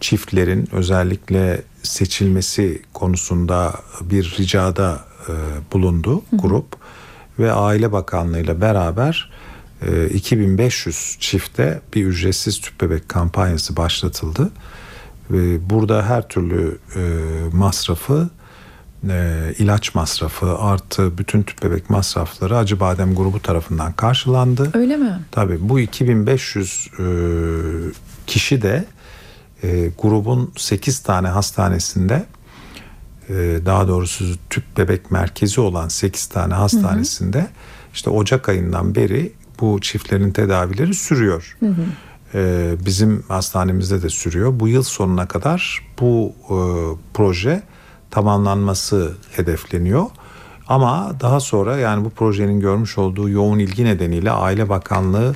çiftlerin 0.01 0.69
özellikle 0.73 1.63
seçilmesi 1.83 2.83
konusunda 2.93 3.75
bir 4.01 4.37
ricada 4.39 5.05
e, 5.29 5.33
bulundu 5.73 6.23
grup 6.33 6.77
ve 7.39 7.53
Aile 7.53 7.93
Bakanlığı 7.93 8.41
ile 8.41 8.61
beraber 8.61 9.31
e, 9.87 10.09
2500 10.09 11.17
çifte 11.21 11.81
bir 11.95 12.07
ücretsiz 12.07 12.61
tüp 12.61 12.81
bebek 12.81 13.09
kampanyası 13.09 13.77
başlatıldı. 13.77 14.51
Ve 15.31 15.71
burada 15.71 16.07
her 16.07 16.29
türlü 16.29 16.79
e, 16.97 17.01
masrafı 17.53 18.29
e, 19.09 19.55
ilaç 19.59 19.95
masrafı 19.95 20.59
artı 20.59 21.19
bütün 21.19 21.43
tüp 21.43 21.63
bebek 21.63 21.91
masrafları 21.91 22.57
Acıbadem 22.57 23.15
grubu 23.15 23.43
tarafından 23.43 23.93
karşılandı. 23.93 24.71
Öyle 24.75 24.97
mi? 24.97 25.21
Tabii 25.31 25.59
bu 25.61 25.81
2500 25.81 26.91
e, 26.99 27.05
kişi 28.27 28.63
de 28.63 28.85
e, 29.63 29.91
grubun 30.03 30.53
8 30.57 30.99
tane 30.99 31.29
hastanesinde 31.29 32.27
e, 33.29 33.35
daha 33.67 33.89
doğrusu 33.89 34.25
tüp 34.51 34.79
bebek 34.79 35.11
merkezi 35.11 35.61
olan 35.61 35.89
8 35.89 36.27
tane 36.27 36.55
hastanesinde 36.55 37.39
hı 37.39 37.43
hı. 37.43 37.49
işte 37.95 38.11
Ocak 38.11 38.49
ayından 38.49 38.95
beri 38.95 39.33
bu 39.61 39.81
çiftlerin 39.81 40.31
tedavileri 40.31 40.95
sürüyor. 40.95 41.57
Hı 41.61 41.67
hı. 41.67 41.85
E, 42.35 42.73
bizim 42.87 43.23
hastanemizde 43.29 44.03
de 44.03 44.09
sürüyor. 44.09 44.61
Bu 44.61 44.69
yıl 44.69 44.83
sonuna 44.83 45.29
kadar 45.29 45.87
bu 46.01 46.33
e, 46.51 46.57
proje 47.15 47.63
tamamlanması 48.11 49.13
hedefleniyor. 49.33 50.07
Ama 50.69 51.13
daha 51.21 51.41
sonra 51.41 51.77
yani 51.77 52.05
bu 52.05 52.11
projenin 52.11 52.61
görmüş 52.61 52.99
olduğu 52.99 53.29
yoğun 53.29 53.59
ilgi 53.59 53.85
nedeniyle 53.85 54.31
Aile 54.31 54.69
Bakanlığı 54.69 55.35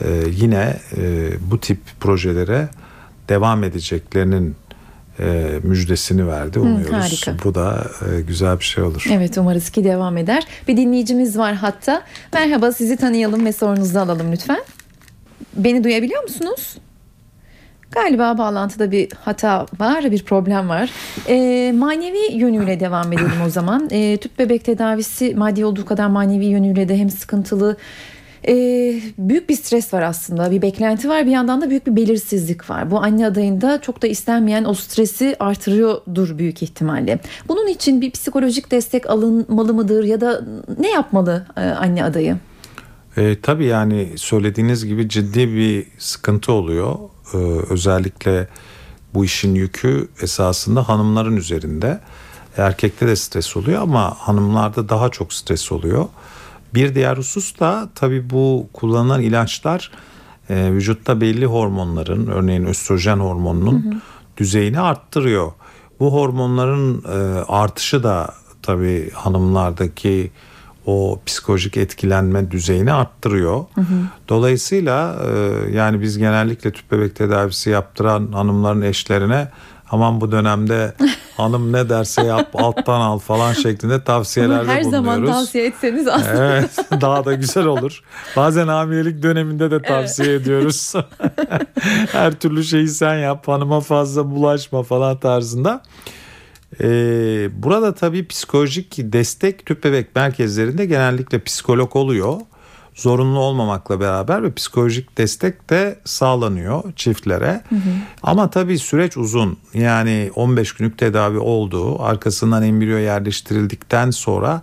e, 0.00 0.22
yine 0.30 0.76
e, 0.96 1.30
bu 1.50 1.60
tip 1.60 1.78
projelere 2.00 2.68
devam 3.28 3.64
edeceklerinin 3.64 4.56
e, 5.20 5.60
müjdesini 5.62 6.28
verdi. 6.28 6.58
Umuyoruz 6.58 7.26
Hı, 7.26 7.36
bu 7.44 7.54
da 7.54 7.86
e, 8.10 8.20
güzel 8.20 8.58
bir 8.58 8.64
şey 8.64 8.84
olur. 8.84 9.04
Evet 9.10 9.38
umarız 9.38 9.70
ki 9.70 9.84
devam 9.84 10.16
eder. 10.16 10.46
Bir 10.68 10.76
dinleyicimiz 10.76 11.38
var 11.38 11.54
hatta. 11.54 12.02
Merhaba 12.32 12.72
sizi 12.72 12.96
tanıyalım 12.96 13.44
ve 13.46 13.52
sorunuzu 13.52 13.98
alalım 13.98 14.32
lütfen. 14.32 14.62
Beni 15.56 15.84
duyabiliyor 15.84 16.22
musunuz? 16.22 16.76
Galiba 17.92 18.38
bağlantıda 18.38 18.90
bir 18.90 19.08
hata 19.24 19.66
var, 19.78 20.10
bir 20.10 20.22
problem 20.22 20.68
var. 20.68 20.90
E, 21.28 21.72
manevi 21.72 22.32
yönüyle 22.32 22.80
devam 22.80 23.12
edelim 23.12 23.42
o 23.46 23.50
zaman. 23.50 23.88
E, 23.90 24.16
tüp 24.16 24.38
bebek 24.38 24.64
tedavisi 24.64 25.34
maddi 25.34 25.64
olduğu 25.64 25.84
kadar 25.84 26.06
manevi 26.06 26.44
yönüyle 26.44 26.88
de 26.88 26.96
hem 26.96 27.10
sıkıntılı 27.10 27.76
e, 28.48 28.54
büyük 29.18 29.48
bir 29.48 29.54
stres 29.54 29.94
var 29.94 30.02
aslında. 30.02 30.50
Bir 30.50 30.62
beklenti 30.62 31.08
var 31.08 31.26
bir 31.26 31.30
yandan 31.30 31.60
da 31.60 31.70
büyük 31.70 31.86
bir 31.86 31.96
belirsizlik 31.96 32.70
var. 32.70 32.90
Bu 32.90 32.98
anne 32.98 33.26
adayında 33.26 33.80
çok 33.80 34.02
da 34.02 34.06
istenmeyen 34.06 34.64
o 34.64 34.74
stresi 34.74 35.36
artırıyordur 35.40 36.38
büyük 36.38 36.62
ihtimalle. 36.62 37.18
Bunun 37.48 37.66
için 37.66 38.00
bir 38.00 38.10
psikolojik 38.10 38.70
destek 38.70 39.10
alınmalı 39.10 39.74
mıdır 39.74 40.04
ya 40.04 40.20
da 40.20 40.42
ne 40.78 40.90
yapmalı 40.90 41.46
e, 41.56 41.60
anne 41.60 42.04
adayı? 42.04 42.36
E, 43.16 43.40
tabii 43.40 43.64
yani 43.64 44.08
söylediğiniz 44.16 44.86
gibi 44.86 45.08
ciddi 45.08 45.54
bir 45.54 45.86
sıkıntı 45.98 46.52
oluyor. 46.52 46.96
Ee, 47.34 47.36
özellikle 47.70 48.48
bu 49.14 49.24
işin 49.24 49.54
yükü 49.54 50.08
esasında 50.22 50.88
hanımların 50.88 51.36
üzerinde. 51.36 52.00
Erkekte 52.56 53.06
de 53.06 53.16
stres 53.16 53.56
oluyor 53.56 53.82
ama 53.82 54.14
hanımlarda 54.18 54.88
daha 54.88 55.08
çok 55.08 55.32
stres 55.32 55.72
oluyor. 55.72 56.06
Bir 56.74 56.94
diğer 56.94 57.16
husus 57.16 57.60
da 57.60 57.88
tabii 57.94 58.30
bu 58.30 58.68
kullanılan 58.72 59.22
ilaçlar 59.22 59.90
e, 60.50 60.72
vücutta 60.72 61.20
belli 61.20 61.46
hormonların 61.46 62.26
örneğin 62.26 62.64
östrojen 62.64 63.16
hormonunun 63.16 63.84
hı 63.84 63.94
hı. 63.94 64.00
düzeyini 64.36 64.80
arttırıyor. 64.80 65.52
Bu 66.00 66.12
hormonların 66.12 67.04
e, 67.08 67.44
artışı 67.48 68.02
da 68.02 68.34
tabii 68.62 69.10
hanımlardaki 69.10 70.30
o 70.86 71.20
psikolojik 71.26 71.76
etkilenme 71.76 72.50
düzeyini 72.50 72.92
arttırıyor. 72.92 73.64
Hı 73.74 73.80
hı. 73.80 73.84
Dolayısıyla 74.28 75.16
e, 75.26 75.30
yani 75.76 76.00
biz 76.00 76.18
genellikle 76.18 76.72
tüp 76.72 76.92
bebek 76.92 77.16
tedavisi 77.16 77.70
yaptıran 77.70 78.32
hanımların 78.32 78.82
eşlerine 78.82 79.48
aman 79.92 80.20
bu 80.20 80.32
dönemde 80.32 80.94
hanım 81.36 81.72
ne 81.72 81.88
derse 81.88 82.22
yap 82.22 82.48
alttan 82.54 83.00
al 83.00 83.18
falan 83.18 83.52
şeklinde 83.52 84.04
tavsiyelerde 84.04 84.72
her 84.72 84.84
bulunuyoruz. 84.84 85.08
Her 85.08 85.14
zaman 85.14 85.26
tavsiye 85.26 85.66
etseniz 85.66 86.08
aslında. 86.08 86.44
Evet 86.44 86.70
daha 87.00 87.24
da 87.24 87.34
güzel 87.34 87.66
olur. 87.66 88.02
Bazen 88.36 88.68
hamilelik 88.68 89.22
döneminde 89.22 89.70
de 89.70 89.82
tavsiye 89.82 90.28
evet. 90.28 90.42
ediyoruz. 90.42 90.92
her 92.12 92.32
türlü 92.32 92.64
şeyi 92.64 92.88
sen 92.88 93.14
yap 93.14 93.48
hanıma 93.48 93.80
fazla 93.80 94.30
bulaşma 94.30 94.82
falan 94.82 95.16
tarzında. 95.16 95.82
Ee, 96.82 97.48
burada 97.62 97.94
tabii 97.94 98.26
psikolojik 98.26 98.96
destek 98.98 99.66
tüp 99.66 99.84
bebek 99.84 100.16
merkezlerinde 100.16 100.86
genellikle 100.86 101.38
psikolog 101.42 101.96
oluyor. 101.96 102.40
Zorunlu 102.94 103.38
olmamakla 103.38 104.00
beraber 104.00 104.42
ve 104.42 104.52
psikolojik 104.52 105.18
destek 105.18 105.70
de 105.70 105.98
sağlanıyor 106.04 106.82
çiftlere. 106.96 107.60
Hı 107.68 107.74
hı. 107.74 107.80
Ama 108.22 108.50
tabii 108.50 108.78
süreç 108.78 109.16
uzun. 109.16 109.58
Yani 109.74 110.30
15 110.34 110.72
günlük 110.72 110.98
tedavi 110.98 111.38
oldu. 111.38 112.02
Arkasından 112.02 112.62
embriyo 112.62 112.98
yerleştirildikten 112.98 114.10
sonra 114.10 114.62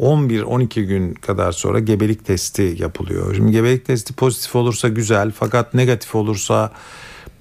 11-12 0.00 0.82
gün 0.82 1.14
kadar 1.14 1.52
sonra 1.52 1.78
gebelik 1.78 2.24
testi 2.24 2.76
yapılıyor. 2.78 3.34
Şimdi 3.34 3.52
gebelik 3.52 3.86
testi 3.86 4.14
pozitif 4.14 4.56
olursa 4.56 4.88
güzel 4.88 5.30
fakat 5.30 5.74
negatif 5.74 6.14
olursa 6.14 6.72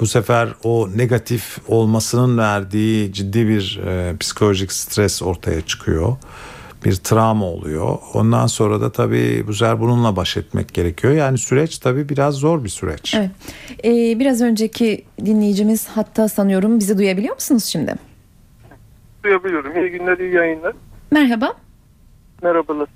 bu 0.04 0.08
sefer 0.08 0.50
o 0.64 0.90
negatif 0.96 1.58
olmasının 1.68 2.38
verdiği 2.38 3.14
ciddi 3.14 3.48
bir 3.48 3.82
e, 3.88 4.18
psikolojik 4.18 4.72
stres 4.72 5.22
ortaya 5.22 5.62
çıkıyor. 5.62 6.18
Bir 6.86 6.96
travma 6.96 7.46
oluyor. 7.46 7.98
Ondan 8.14 8.48
sonra 8.48 8.82
da 8.82 8.92
tabii 8.92 9.44
bu 9.48 9.54
sefer 9.54 9.80
bununla 9.80 10.16
baş 10.16 10.38
etmek 10.38 10.74
gerekiyor. 10.74 11.14
Yani 11.14 11.38
süreç 11.38 11.80
tabii 11.80 12.10
biraz 12.10 12.36
zor 12.36 12.64
bir 12.64 12.70
süreç. 12.70 13.16
Evet. 13.16 13.30
Ee, 13.84 14.20
biraz 14.20 14.42
önceki 14.42 15.06
dinleyicimiz 15.26 15.88
hatta 15.88 16.30
sanıyorum 16.30 16.80
bizi 16.80 16.98
duyabiliyor 16.98 17.34
musunuz 17.34 17.66
şimdi? 17.66 17.96
Duyabiliyorum. 19.24 19.78
İyi 19.78 19.92
günler, 19.92 20.18
iyi 20.18 20.34
yayınlar. 20.34 20.74
Merhaba. 21.12 21.54
Merhabalar. 22.42 22.88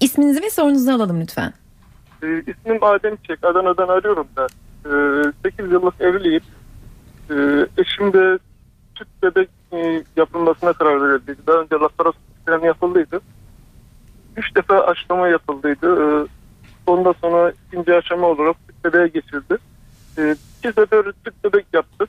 İsminizi 0.00 0.42
ve 0.42 0.50
sorunuzu 0.50 0.90
alalım 0.90 1.20
lütfen. 1.20 1.52
Ee, 2.22 2.26
ismim 2.46 2.84
Adem 2.84 3.16
Çek. 3.16 3.44
Adana'dan 3.44 3.88
arıyorum 3.88 4.26
da. 4.36 4.46
8 4.82 4.92
ee, 5.58 5.62
yıllık 5.62 6.00
evliyim. 6.00 6.42
Ee, 7.30 7.66
eşim 7.78 8.12
de 8.12 8.38
süt 8.98 9.08
bebek 9.22 9.48
e, 9.72 10.02
yapılmasına 10.16 10.72
karar 10.72 11.02
verildi. 11.02 11.36
Daha 11.46 11.56
önce 11.56 11.74
laparoskopiden 11.74 12.66
yapıldıydı. 12.66 13.20
Üç 14.36 14.56
defa 14.56 14.80
aşılama 14.80 15.28
yapıldıydı. 15.28 16.02
Ee, 16.02 16.26
ondan 16.86 17.14
sonra 17.20 17.52
ikinci 17.68 17.94
aşama 17.94 18.26
olarak 18.26 18.56
süt 18.66 18.84
bebeğe 18.84 19.06
geçildi. 19.06 19.58
İki 20.58 20.72
sefer 20.72 21.04
süt 21.24 21.44
bebek 21.44 21.66
yaptık. 21.72 22.08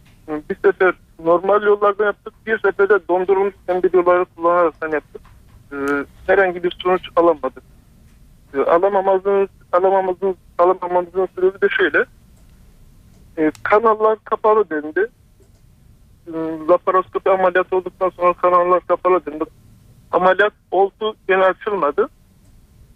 Bir 0.49 0.55
sefer 0.55 0.93
normal 1.25 1.63
yollardan 1.63 2.05
yaptık. 2.05 2.34
Bir 2.45 2.60
sefer 2.60 2.89
de 2.89 2.99
dondurulmuş 3.10 3.53
embriyoları 3.67 4.25
kullanarak 4.36 4.93
yaptık. 4.93 5.21
Herhangi 6.27 6.63
bir 6.63 6.77
sonuç 6.84 7.01
alamadık. 7.15 7.63
Alamamamızın, 8.67 9.49
alamamamızın, 9.71 10.36
alamamamızın 10.57 11.27
sebebi 11.36 11.62
de 11.62 11.69
şöyle 11.69 12.05
e, 13.41 13.51
kanallar 13.63 14.17
kapalı 14.23 14.69
dendi. 14.69 15.08
E, 16.27 16.34
laparoskopi 16.69 17.30
ameliyat 17.30 17.73
olduktan 17.73 18.10
sonra 18.10 18.34
kanallar 18.34 18.88
kapalı 18.88 19.25
dendi. 19.25 19.43
Ameliyat 20.12 20.54
oldu 20.71 21.15
gene 21.27 21.43
açılmadı. 21.43 22.10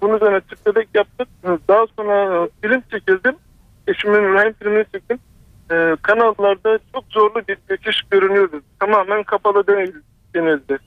Bunun 0.01 0.15
üzerine 0.15 0.41
bebek 0.65 0.87
yaptık. 0.93 1.27
Daha 1.67 1.85
sonra 1.97 2.49
film 2.61 2.83
çekildim. 2.91 3.35
Eşimin 3.87 4.33
rahim 4.33 4.53
filmini 4.53 4.85
çektim. 4.91 5.19
E, 5.71 5.95
kanallarda 6.01 6.79
çok 6.93 7.03
zorlu 7.09 7.41
bir 7.47 7.57
geçiş 7.69 8.01
görünüyordu. 8.11 8.61
Tamamen 8.79 9.23
kapalı 9.23 9.67
değil 9.67 9.93
denildi. 10.35 10.77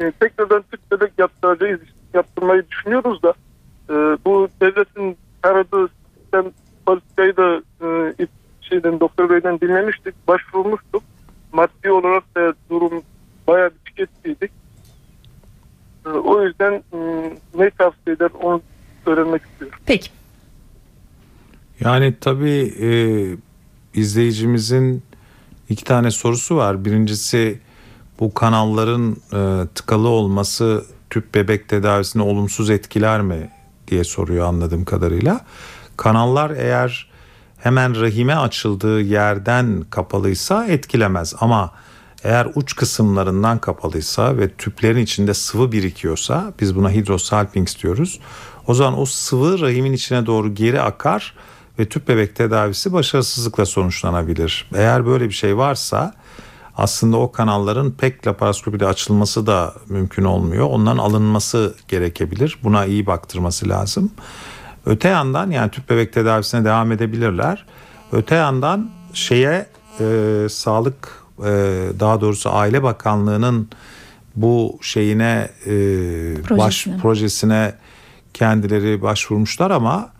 E, 0.00 0.10
tekrardan 0.10 0.64
bebek 0.92 1.12
yaptıracağız, 1.18 1.80
yaptırmayı 2.14 2.68
düşünüyoruz 2.70 3.22
da 3.22 3.34
e, 3.90 3.94
bu 4.24 4.48
devletin 4.60 5.16
taradığı 5.42 5.88
sistem 6.14 6.44
politikayı 6.86 7.36
da 7.36 7.62
e, 7.82 8.12
şeyden 8.68 9.00
doktor 9.00 9.30
beyden 9.30 9.60
dinlemiştik. 9.60 10.28
Başvurmuştuk. 10.28 11.02
Maddi 11.52 11.90
olarak 11.90 12.36
da 12.36 12.54
durum 12.70 13.02
bayağı 13.46 13.70
bir 13.70 13.90
tükettiydik. 13.90 14.50
Ee, 16.06 16.08
o 16.08 16.42
yüzden 16.42 16.82
ıı, 16.94 17.30
ne 17.54 17.70
tavsiye 17.70 18.16
eder 18.16 18.30
onu 18.42 18.62
öğrenmek 19.06 19.42
istiyorum. 19.42 19.78
Peki. 19.86 20.10
Yani 21.80 22.14
tabii 22.20 22.74
e, 22.80 22.88
izleyicimizin 24.00 25.02
iki 25.68 25.84
tane 25.84 26.10
sorusu 26.10 26.56
var. 26.56 26.84
Birincisi 26.84 27.60
bu 28.20 28.34
kanalların 28.34 29.16
e, 29.32 29.66
tıkalı 29.74 30.08
olması 30.08 30.84
tüp 31.10 31.34
bebek 31.34 31.68
tedavisini 31.68 32.22
olumsuz 32.22 32.70
etkiler 32.70 33.20
mi 33.20 33.50
diye 33.88 34.04
soruyor 34.04 34.46
anladığım 34.46 34.84
kadarıyla. 34.84 35.40
Kanallar 35.96 36.50
eğer 36.50 37.13
hemen 37.64 38.00
rahime 38.00 38.34
açıldığı 38.34 39.00
yerden 39.00 39.84
kapalıysa 39.90 40.66
etkilemez 40.66 41.34
ama 41.40 41.70
eğer 42.24 42.48
uç 42.54 42.76
kısımlarından 42.76 43.58
kapalıysa 43.58 44.36
ve 44.38 44.50
tüplerin 44.50 45.02
içinde 45.02 45.34
sıvı 45.34 45.72
birikiyorsa 45.72 46.52
biz 46.60 46.76
buna 46.76 46.90
hidrosalping 46.90 47.68
diyoruz. 47.82 48.20
O 48.66 48.74
zaman 48.74 49.00
o 49.00 49.04
sıvı 49.04 49.60
rahimin 49.60 49.92
içine 49.92 50.26
doğru 50.26 50.54
geri 50.54 50.80
akar 50.80 51.34
ve 51.78 51.88
tüp 51.88 52.08
bebek 52.08 52.36
tedavisi 52.36 52.92
başarısızlıkla 52.92 53.66
sonuçlanabilir. 53.66 54.70
Eğer 54.74 55.06
böyle 55.06 55.24
bir 55.24 55.34
şey 55.34 55.56
varsa 55.56 56.14
aslında 56.76 57.16
o 57.16 57.32
kanalların 57.32 57.90
pek 57.90 58.26
laparoskopide 58.26 58.86
açılması 58.86 59.46
da 59.46 59.74
mümkün 59.88 60.24
olmuyor. 60.24 60.66
Onların 60.70 60.98
alınması 60.98 61.74
gerekebilir. 61.88 62.58
Buna 62.62 62.84
iyi 62.84 63.06
baktırması 63.06 63.68
lazım. 63.68 64.10
Öte 64.86 65.08
yandan 65.08 65.50
yani 65.50 65.70
tüp 65.70 65.90
bebek 65.90 66.12
tedavisine 66.12 66.64
devam 66.64 66.92
edebilirler. 66.92 67.66
Öte 68.12 68.34
yandan 68.34 68.90
şeye 69.12 69.66
e, 70.00 70.46
sağlık 70.50 71.24
e, 71.38 71.44
daha 72.00 72.20
doğrusu 72.20 72.50
Aile 72.50 72.82
Bakanlığı'nın 72.82 73.68
bu 74.36 74.78
şeyine 74.82 75.48
e, 75.60 75.70
Projesine. 76.42 76.58
baş 76.58 76.86
projesine 77.02 77.74
kendileri 78.34 79.02
başvurmuşlar 79.02 79.70
ama 79.70 80.10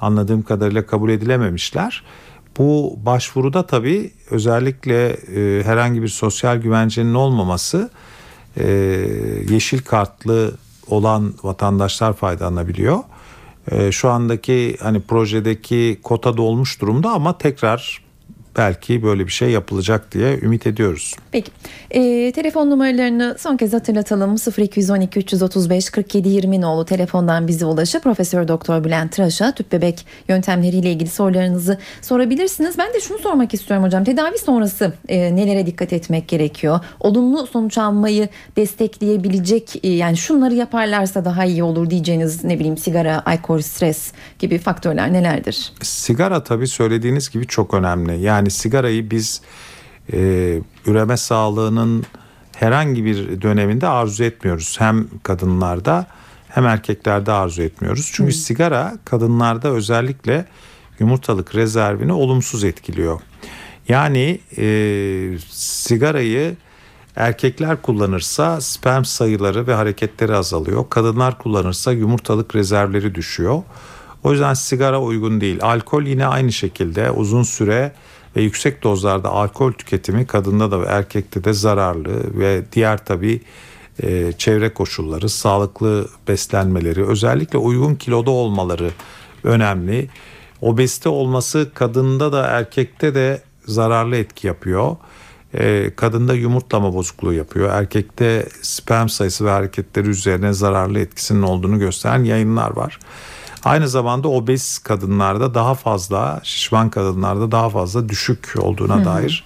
anladığım 0.00 0.42
kadarıyla 0.42 0.86
kabul 0.86 1.10
edilememişler. 1.10 2.04
Bu 2.58 2.98
başvuruda 3.06 3.66
tabii 3.66 4.12
özellikle 4.30 5.08
e, 5.10 5.62
herhangi 5.64 6.02
bir 6.02 6.08
sosyal 6.08 6.56
güvencenin 6.56 7.14
olmaması 7.14 7.90
e, 8.56 8.66
yeşil 9.50 9.78
kartlı 9.82 10.54
olan 10.86 11.34
vatandaşlar 11.42 12.12
faydalanabiliyor. 12.12 12.98
E, 13.70 13.92
şu 13.92 14.08
andaki 14.10 14.76
hani 14.80 15.00
projedeki 15.00 16.00
kota 16.02 16.36
dolmuş 16.36 16.80
durumda 16.80 17.10
ama 17.10 17.38
tekrar 17.38 18.09
belki 18.56 19.02
böyle 19.02 19.26
bir 19.26 19.32
şey 19.32 19.50
yapılacak 19.50 20.12
diye 20.12 20.38
ümit 20.38 20.66
ediyoruz. 20.66 21.16
Peki. 21.32 21.50
Ee, 21.90 22.32
telefon 22.32 22.70
numaralarını 22.70 23.36
son 23.38 23.56
kez 23.56 23.72
hatırlatalım. 23.72 24.36
0212 24.58 25.18
335 25.18 25.90
47 25.90 26.28
20 26.28 26.60
nolu 26.60 26.84
telefondan 26.84 27.48
bize 27.48 27.66
ulaşıp 27.66 28.02
Profesör 28.02 28.48
Doktor 28.48 28.84
Bülent 28.84 29.12
Tıraş'a 29.12 29.52
tüp 29.52 29.72
bebek 29.72 30.06
yöntemleriyle 30.28 30.92
ilgili 30.92 31.08
sorularınızı 31.08 31.78
sorabilirsiniz. 32.02 32.78
Ben 32.78 32.94
de 32.94 33.00
şunu 33.00 33.18
sormak 33.18 33.54
istiyorum 33.54 33.86
hocam. 33.86 34.04
Tedavi 34.04 34.38
sonrası 34.38 34.92
e, 35.08 35.36
nelere 35.36 35.66
dikkat 35.66 35.92
etmek 35.92 36.28
gerekiyor? 36.28 36.80
Olumlu 37.00 37.46
sonuç 37.46 37.78
almayı 37.78 38.28
destekleyebilecek 38.56 39.84
e, 39.84 39.88
yani 39.88 40.16
şunları 40.16 40.54
yaparlarsa 40.54 41.24
daha 41.24 41.44
iyi 41.44 41.62
olur 41.62 41.90
diyeceğiniz 41.90 42.44
ne 42.44 42.58
bileyim 42.58 42.76
sigara, 42.76 43.22
alkol, 43.26 43.60
stres 43.60 44.12
gibi 44.38 44.58
faktörler 44.58 45.12
nelerdir? 45.12 45.72
Sigara 45.82 46.44
tabii 46.44 46.66
söylediğiniz 46.66 47.30
gibi 47.30 47.46
çok 47.46 47.74
önemli. 47.74 48.20
Yani 48.20 48.39
sigarayı 48.48 49.10
biz 49.10 49.40
e, 50.12 50.18
üreme 50.86 51.16
sağlığının 51.16 52.04
herhangi 52.56 53.04
bir 53.04 53.42
döneminde 53.42 53.86
arzu 53.86 54.24
etmiyoruz. 54.24 54.76
Hem 54.78 55.06
kadınlarda 55.22 56.06
hem 56.48 56.66
erkeklerde 56.66 57.32
arzu 57.32 57.62
etmiyoruz. 57.62 58.10
Çünkü 58.14 58.32
sigara 58.32 58.98
kadınlarda 59.04 59.68
özellikle 59.68 60.44
yumurtalık 60.98 61.54
rezervini 61.54 62.12
olumsuz 62.12 62.64
etkiliyor. 62.64 63.20
Yani 63.88 64.40
e, 64.56 64.64
sigarayı 65.50 66.56
erkekler 67.16 67.82
kullanırsa 67.82 68.60
sperm 68.60 69.04
sayıları 69.04 69.66
ve 69.66 69.74
hareketleri 69.74 70.34
azalıyor. 70.34 70.84
Kadınlar 70.90 71.38
kullanırsa 71.38 71.92
yumurtalık 71.92 72.54
rezervleri 72.54 73.14
düşüyor. 73.14 73.62
O 74.22 74.32
yüzden 74.32 74.54
sigara 74.54 75.00
uygun 75.00 75.40
değil. 75.40 75.58
Alkol 75.62 76.02
yine 76.02 76.26
aynı 76.26 76.52
şekilde 76.52 77.10
uzun 77.10 77.42
süre 77.42 77.92
ve 78.36 78.42
yüksek 78.42 78.82
dozlarda 78.82 79.28
alkol 79.28 79.72
tüketimi 79.72 80.26
kadında 80.26 80.70
da 80.70 80.80
ve 80.80 80.86
erkekte 80.86 81.44
de 81.44 81.52
zararlı 81.52 82.38
ve 82.38 82.62
diğer 82.72 83.04
tabii 83.04 83.40
e, 84.02 84.32
çevre 84.38 84.74
koşulları, 84.74 85.28
sağlıklı 85.28 86.08
beslenmeleri, 86.28 87.06
özellikle 87.06 87.58
uygun 87.58 87.94
kiloda 87.94 88.30
olmaları 88.30 88.90
önemli. 89.44 90.08
Obezite 90.60 91.08
olması 91.08 91.70
kadında 91.74 92.32
da 92.32 92.46
erkekte 92.46 93.14
de 93.14 93.42
zararlı 93.66 94.16
etki 94.16 94.46
yapıyor. 94.46 94.96
E, 95.54 95.90
kadında 95.96 96.34
yumurtlama 96.34 96.94
bozukluğu 96.94 97.32
yapıyor. 97.32 97.70
Erkekte 97.70 98.48
sperm 98.62 99.08
sayısı 99.08 99.44
ve 99.44 99.50
hareketleri 99.50 100.08
üzerine 100.08 100.52
zararlı 100.52 100.98
etkisinin 100.98 101.42
olduğunu 101.42 101.78
gösteren 101.78 102.24
yayınlar 102.24 102.76
var. 102.76 102.98
Aynı 103.64 103.88
zamanda 103.88 104.28
obez 104.28 104.78
kadınlarda 104.78 105.54
daha 105.54 105.74
fazla, 105.74 106.40
şişman 106.42 106.90
kadınlarda 106.90 107.52
daha 107.52 107.70
fazla 107.70 108.08
düşük 108.08 108.54
olduğuna 108.58 109.04
dair 109.04 109.44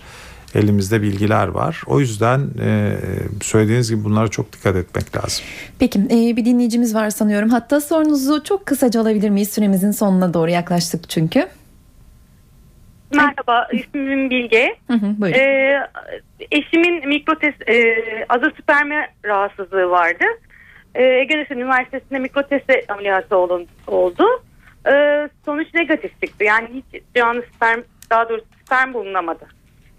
elimizde 0.55 1.03
bilgiler 1.03 1.48
var. 1.48 1.83
O 1.87 2.00
yüzden 2.00 2.40
e, 2.62 2.96
söylediğiniz 3.42 3.90
gibi 3.90 4.05
bunlara 4.05 4.29
çok 4.29 4.53
dikkat 4.53 4.77
etmek 4.77 5.16
lazım. 5.16 5.44
Peki 5.79 5.98
e, 5.98 6.37
bir 6.37 6.44
dinleyicimiz 6.44 6.94
var 6.94 7.11
sanıyorum. 7.11 7.48
Hatta 7.48 7.81
sorunuzu 7.81 8.44
çok 8.44 8.66
kısaca 8.66 9.00
alabilir 9.00 9.31
miyiz? 9.31 9.53
Süremizin 9.53 9.90
sonuna 9.90 10.35
doğru 10.35 10.50
yaklaştık 10.50 11.11
çünkü. 11.11 11.48
Merhaba, 13.14 13.68
ismim 13.72 14.31
Bilge. 14.31 14.77
Hı 14.87 14.92
hı, 14.92 15.20
buyurun. 15.20 15.38
Ee, 15.38 15.88
eşimin 16.50 17.09
mikrotes, 17.09 17.55
e, 17.68 17.94
azospermi 18.29 19.07
rahatsızlığı 19.24 19.90
vardı. 19.90 20.24
Ege 20.95 21.35
Üniversitesi 21.35 21.55
Üniversitesi'nde 21.55 22.19
mikroteste 22.19 22.85
ameliyatı 22.89 23.37
olun, 23.37 23.67
oldu. 23.87 24.25
Ee, 24.87 25.29
sonuç 25.45 25.75
negatif 25.75 26.21
çıktı. 26.23 26.45
Yani 26.45 26.69
hiç 26.75 27.03
canlı 27.17 27.43
sperm, 27.57 27.83
daha 28.11 28.29
doğrusu 28.29 28.47
sperm 28.65 28.95
bulunamadı. 28.95 29.49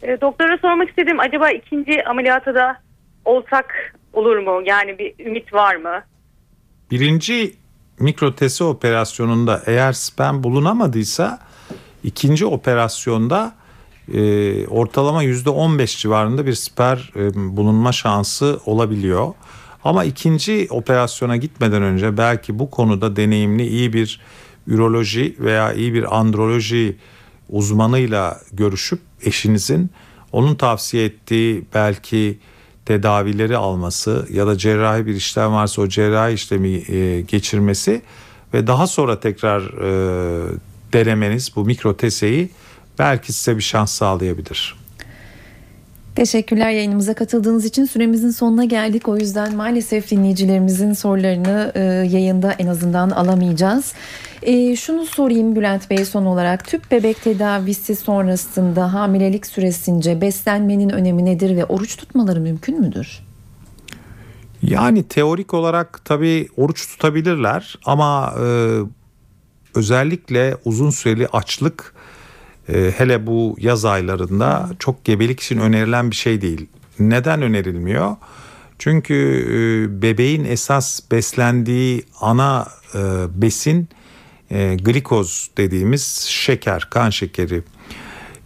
Ee, 0.04 0.22
doktora 0.22 0.58
sormak 0.58 0.90
istedim, 0.90 1.20
acaba 1.20 1.50
ikinci 1.50 2.06
ameliyata 2.06 2.56
da 2.56 2.78
olsak 3.26 3.96
olur 4.14 4.38
mu? 4.38 4.62
Yani 4.66 5.00
bir 5.00 5.26
ümit 5.26 5.54
var 5.54 5.76
mı? 5.76 6.04
Birinci 6.92 7.54
mikrotesi 8.00 8.64
operasyonunda 8.64 9.62
eğer 9.66 9.94
sperm 9.94 10.44
bulunamadıysa 10.44 11.40
ikinci 12.04 12.46
operasyonda 12.46 13.56
e, 14.14 14.68
ortalama 14.68 15.24
%15 15.24 16.02
civarında 16.02 16.46
bir 16.46 16.54
sperm 16.54 17.00
e, 17.16 17.34
bulunma 17.58 17.92
şansı 17.92 18.60
olabiliyor. 18.66 19.34
Ama 19.86 20.04
ikinci 20.04 20.68
operasyona 20.70 21.38
gitmeden 21.38 21.84
önce 21.84 22.18
belki 22.18 22.60
bu 22.60 22.70
konuda 22.70 23.16
deneyimli 23.16 23.68
iyi 23.68 23.94
bir 23.94 24.20
üroloji 24.68 25.36
veya 25.40 25.74
iyi 25.74 25.94
bir 25.94 26.20
androloji 26.20 26.98
uzmanıyla 27.50 28.42
görüşüp 28.54 29.00
eşinizin 29.22 29.90
onun 30.32 30.56
tavsiye 30.56 31.06
ettiği 31.06 31.66
belki 31.74 32.40
tedavileri 32.86 33.58
alması 33.58 34.28
ya 34.32 34.48
da 34.48 34.58
cerrahi 34.58 35.06
bir 35.06 35.16
işlem 35.16 35.52
varsa 35.52 35.82
o 35.82 35.88
cerrahi 35.88 36.34
işlemi 36.34 36.70
e, 36.70 37.22
geçirmesi 37.22 38.02
ve 38.54 38.68
daha 38.68 38.88
sonra 38.88 39.20
tekrar 39.20 39.62
e, 39.62 40.60
denemeniz 40.94 41.56
bu 41.56 41.66
mikroteseyi 41.66 42.50
belki 43.00 43.34
size 43.34 43.58
bir 43.58 43.64
şans 43.64 43.92
sağlayabilir. 43.92 44.85
Teşekkürler 46.16 46.70
yayınımıza 46.70 47.14
katıldığınız 47.14 47.66
için 47.66 47.86
süremizin 47.86 48.30
sonuna 48.30 48.66
geldik. 48.66 49.08
O 49.08 49.18
yüzden 49.18 49.56
maalesef 49.56 50.12
dinleyicilerimizin 50.12 50.94
sorularını 50.94 51.72
e, 51.76 51.82
yayında 51.84 52.52
en 52.52 52.68
azından 52.68 53.10
alamayacağız. 53.10 53.94
E, 54.42 54.76
şunu 54.76 55.06
sorayım 55.06 55.56
Bülent 55.56 55.90
Bey 55.90 56.06
son 56.06 56.26
olarak 56.26 56.66
tüp 56.66 56.92
bebek 56.92 57.24
tedavisi 57.24 57.96
sonrasında 57.96 58.94
hamilelik 58.94 59.46
süresince 59.46 60.22
beslenmenin 60.22 60.90
önemi 60.90 61.26
nedir 61.26 61.56
ve 61.56 61.66
oruç 61.66 61.98
tutmaları 61.98 62.40
mümkün 62.40 62.82
müdür? 62.82 63.20
Yani 64.62 65.04
teorik 65.04 65.54
olarak 65.54 66.06
tabii 66.06 66.48
oruç 66.58 66.88
tutabilirler 66.88 67.80
ama 67.86 68.34
e, 68.40 68.46
özellikle 69.76 70.58
uzun 70.66 70.90
süreli 70.90 71.28
açlık 71.28 71.95
e, 72.70 72.94
hele 72.98 73.28
bu 73.28 73.56
yaz 73.60 73.86
aylarında 73.86 74.70
çok 74.80 75.06
gebelik 75.06 75.40
için 75.40 75.58
önerilen 75.58 76.12
bir 76.12 76.16
şey 76.16 76.42
değil. 76.42 76.68
Neden 77.00 77.42
önerilmiyor? 77.42 78.16
Çünkü 78.80 79.16
e, 79.50 80.02
bebeğin 80.02 80.46
esas 80.46 81.00
beslendiği 81.12 82.04
ana 82.22 82.68
e, 82.96 83.00
besin 83.42 83.90
e, 84.52 84.76
glikoz 84.76 85.50
dediğimiz 85.58 86.26
şeker, 86.30 86.88
kan 86.90 87.10
şekeri. 87.10 87.64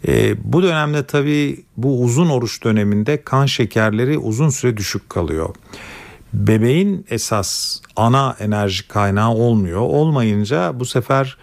E, 0.07 0.35
bu 0.53 0.63
dönemde 0.63 1.05
tabii 1.05 1.63
bu 1.77 2.01
uzun 2.03 2.29
oruç 2.29 2.63
döneminde 2.63 3.21
kan 3.21 3.45
şekerleri 3.45 4.17
uzun 4.17 4.49
süre 4.49 4.77
düşük 4.77 5.09
kalıyor. 5.09 5.55
Bebeğin 6.33 7.05
esas 7.09 7.81
ana 7.95 8.35
enerji 8.39 8.87
kaynağı 8.87 9.31
olmuyor. 9.31 9.81
Olmayınca 9.81 10.79
bu 10.79 10.85
sefer 10.85 11.37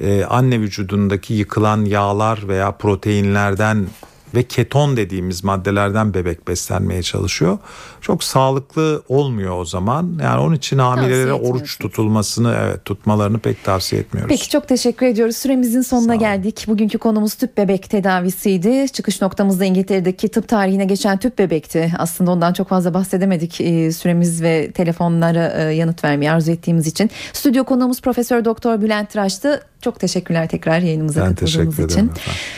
e, 0.00 0.24
anne 0.24 0.60
vücudundaki 0.60 1.34
yıkılan 1.34 1.84
yağlar 1.84 2.48
veya 2.48 2.72
proteinlerden 2.72 3.86
ve 4.34 4.42
keton 4.42 4.96
dediğimiz 4.96 5.44
maddelerden 5.44 6.14
bebek 6.14 6.48
beslenmeye 6.48 7.02
çalışıyor. 7.02 7.58
Çok 8.00 8.24
sağlıklı 8.24 9.02
olmuyor 9.08 9.58
o 9.58 9.64
zaman. 9.64 10.18
Yani 10.22 10.40
onun 10.40 10.54
için 10.54 10.78
hamilelere 10.78 11.32
oruç 11.32 11.78
tutulmasını 11.78 12.56
evet 12.60 12.84
tutmalarını 12.84 13.38
pek 13.38 13.64
tavsiye 13.64 14.00
etmiyoruz. 14.02 14.28
Peki 14.28 14.48
çok 14.48 14.68
teşekkür 14.68 15.06
ediyoruz. 15.06 15.36
Süremizin 15.36 15.82
sonuna 15.82 16.14
geldik. 16.14 16.64
Bugünkü 16.68 16.98
konumuz 16.98 17.34
tüp 17.34 17.56
bebek 17.56 17.90
tedavisiydi. 17.90 18.88
Çıkış 18.92 19.22
noktamız 19.22 19.60
da 19.60 19.64
İngiltere'deki 19.64 20.28
tıp 20.28 20.48
tarihine 20.48 20.84
geçen 20.84 21.18
tüp 21.18 21.38
bebekti. 21.38 21.92
Aslında 21.98 22.30
ondan 22.30 22.52
çok 22.52 22.68
fazla 22.68 22.94
bahsedemedik. 22.94 23.60
Ee, 23.60 23.92
Süremiz 23.92 24.42
ve 24.42 24.70
telefonlara 24.72 25.48
e, 25.48 25.74
yanıt 25.74 26.04
vermeyi 26.04 26.30
arzu 26.30 26.50
ettiğimiz 26.50 26.86
için. 26.86 27.10
Stüdyo 27.32 27.64
konuğumuz 27.64 28.00
Profesör 28.00 28.44
Doktor 28.44 28.80
Bülent 28.80 29.10
Tıraş'tı. 29.10 29.69
Çok 29.80 30.00
teşekkürler 30.00 30.48
tekrar 30.48 30.80
yayınımıza 30.80 31.20
Ben 31.20 31.34
katıldığınız 31.34 31.78
için. 31.78 32.10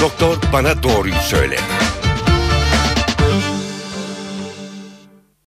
Doktor 0.00 0.36
Bana 0.52 0.82
Doğruyu 0.82 1.14
Söyle. 1.14 1.56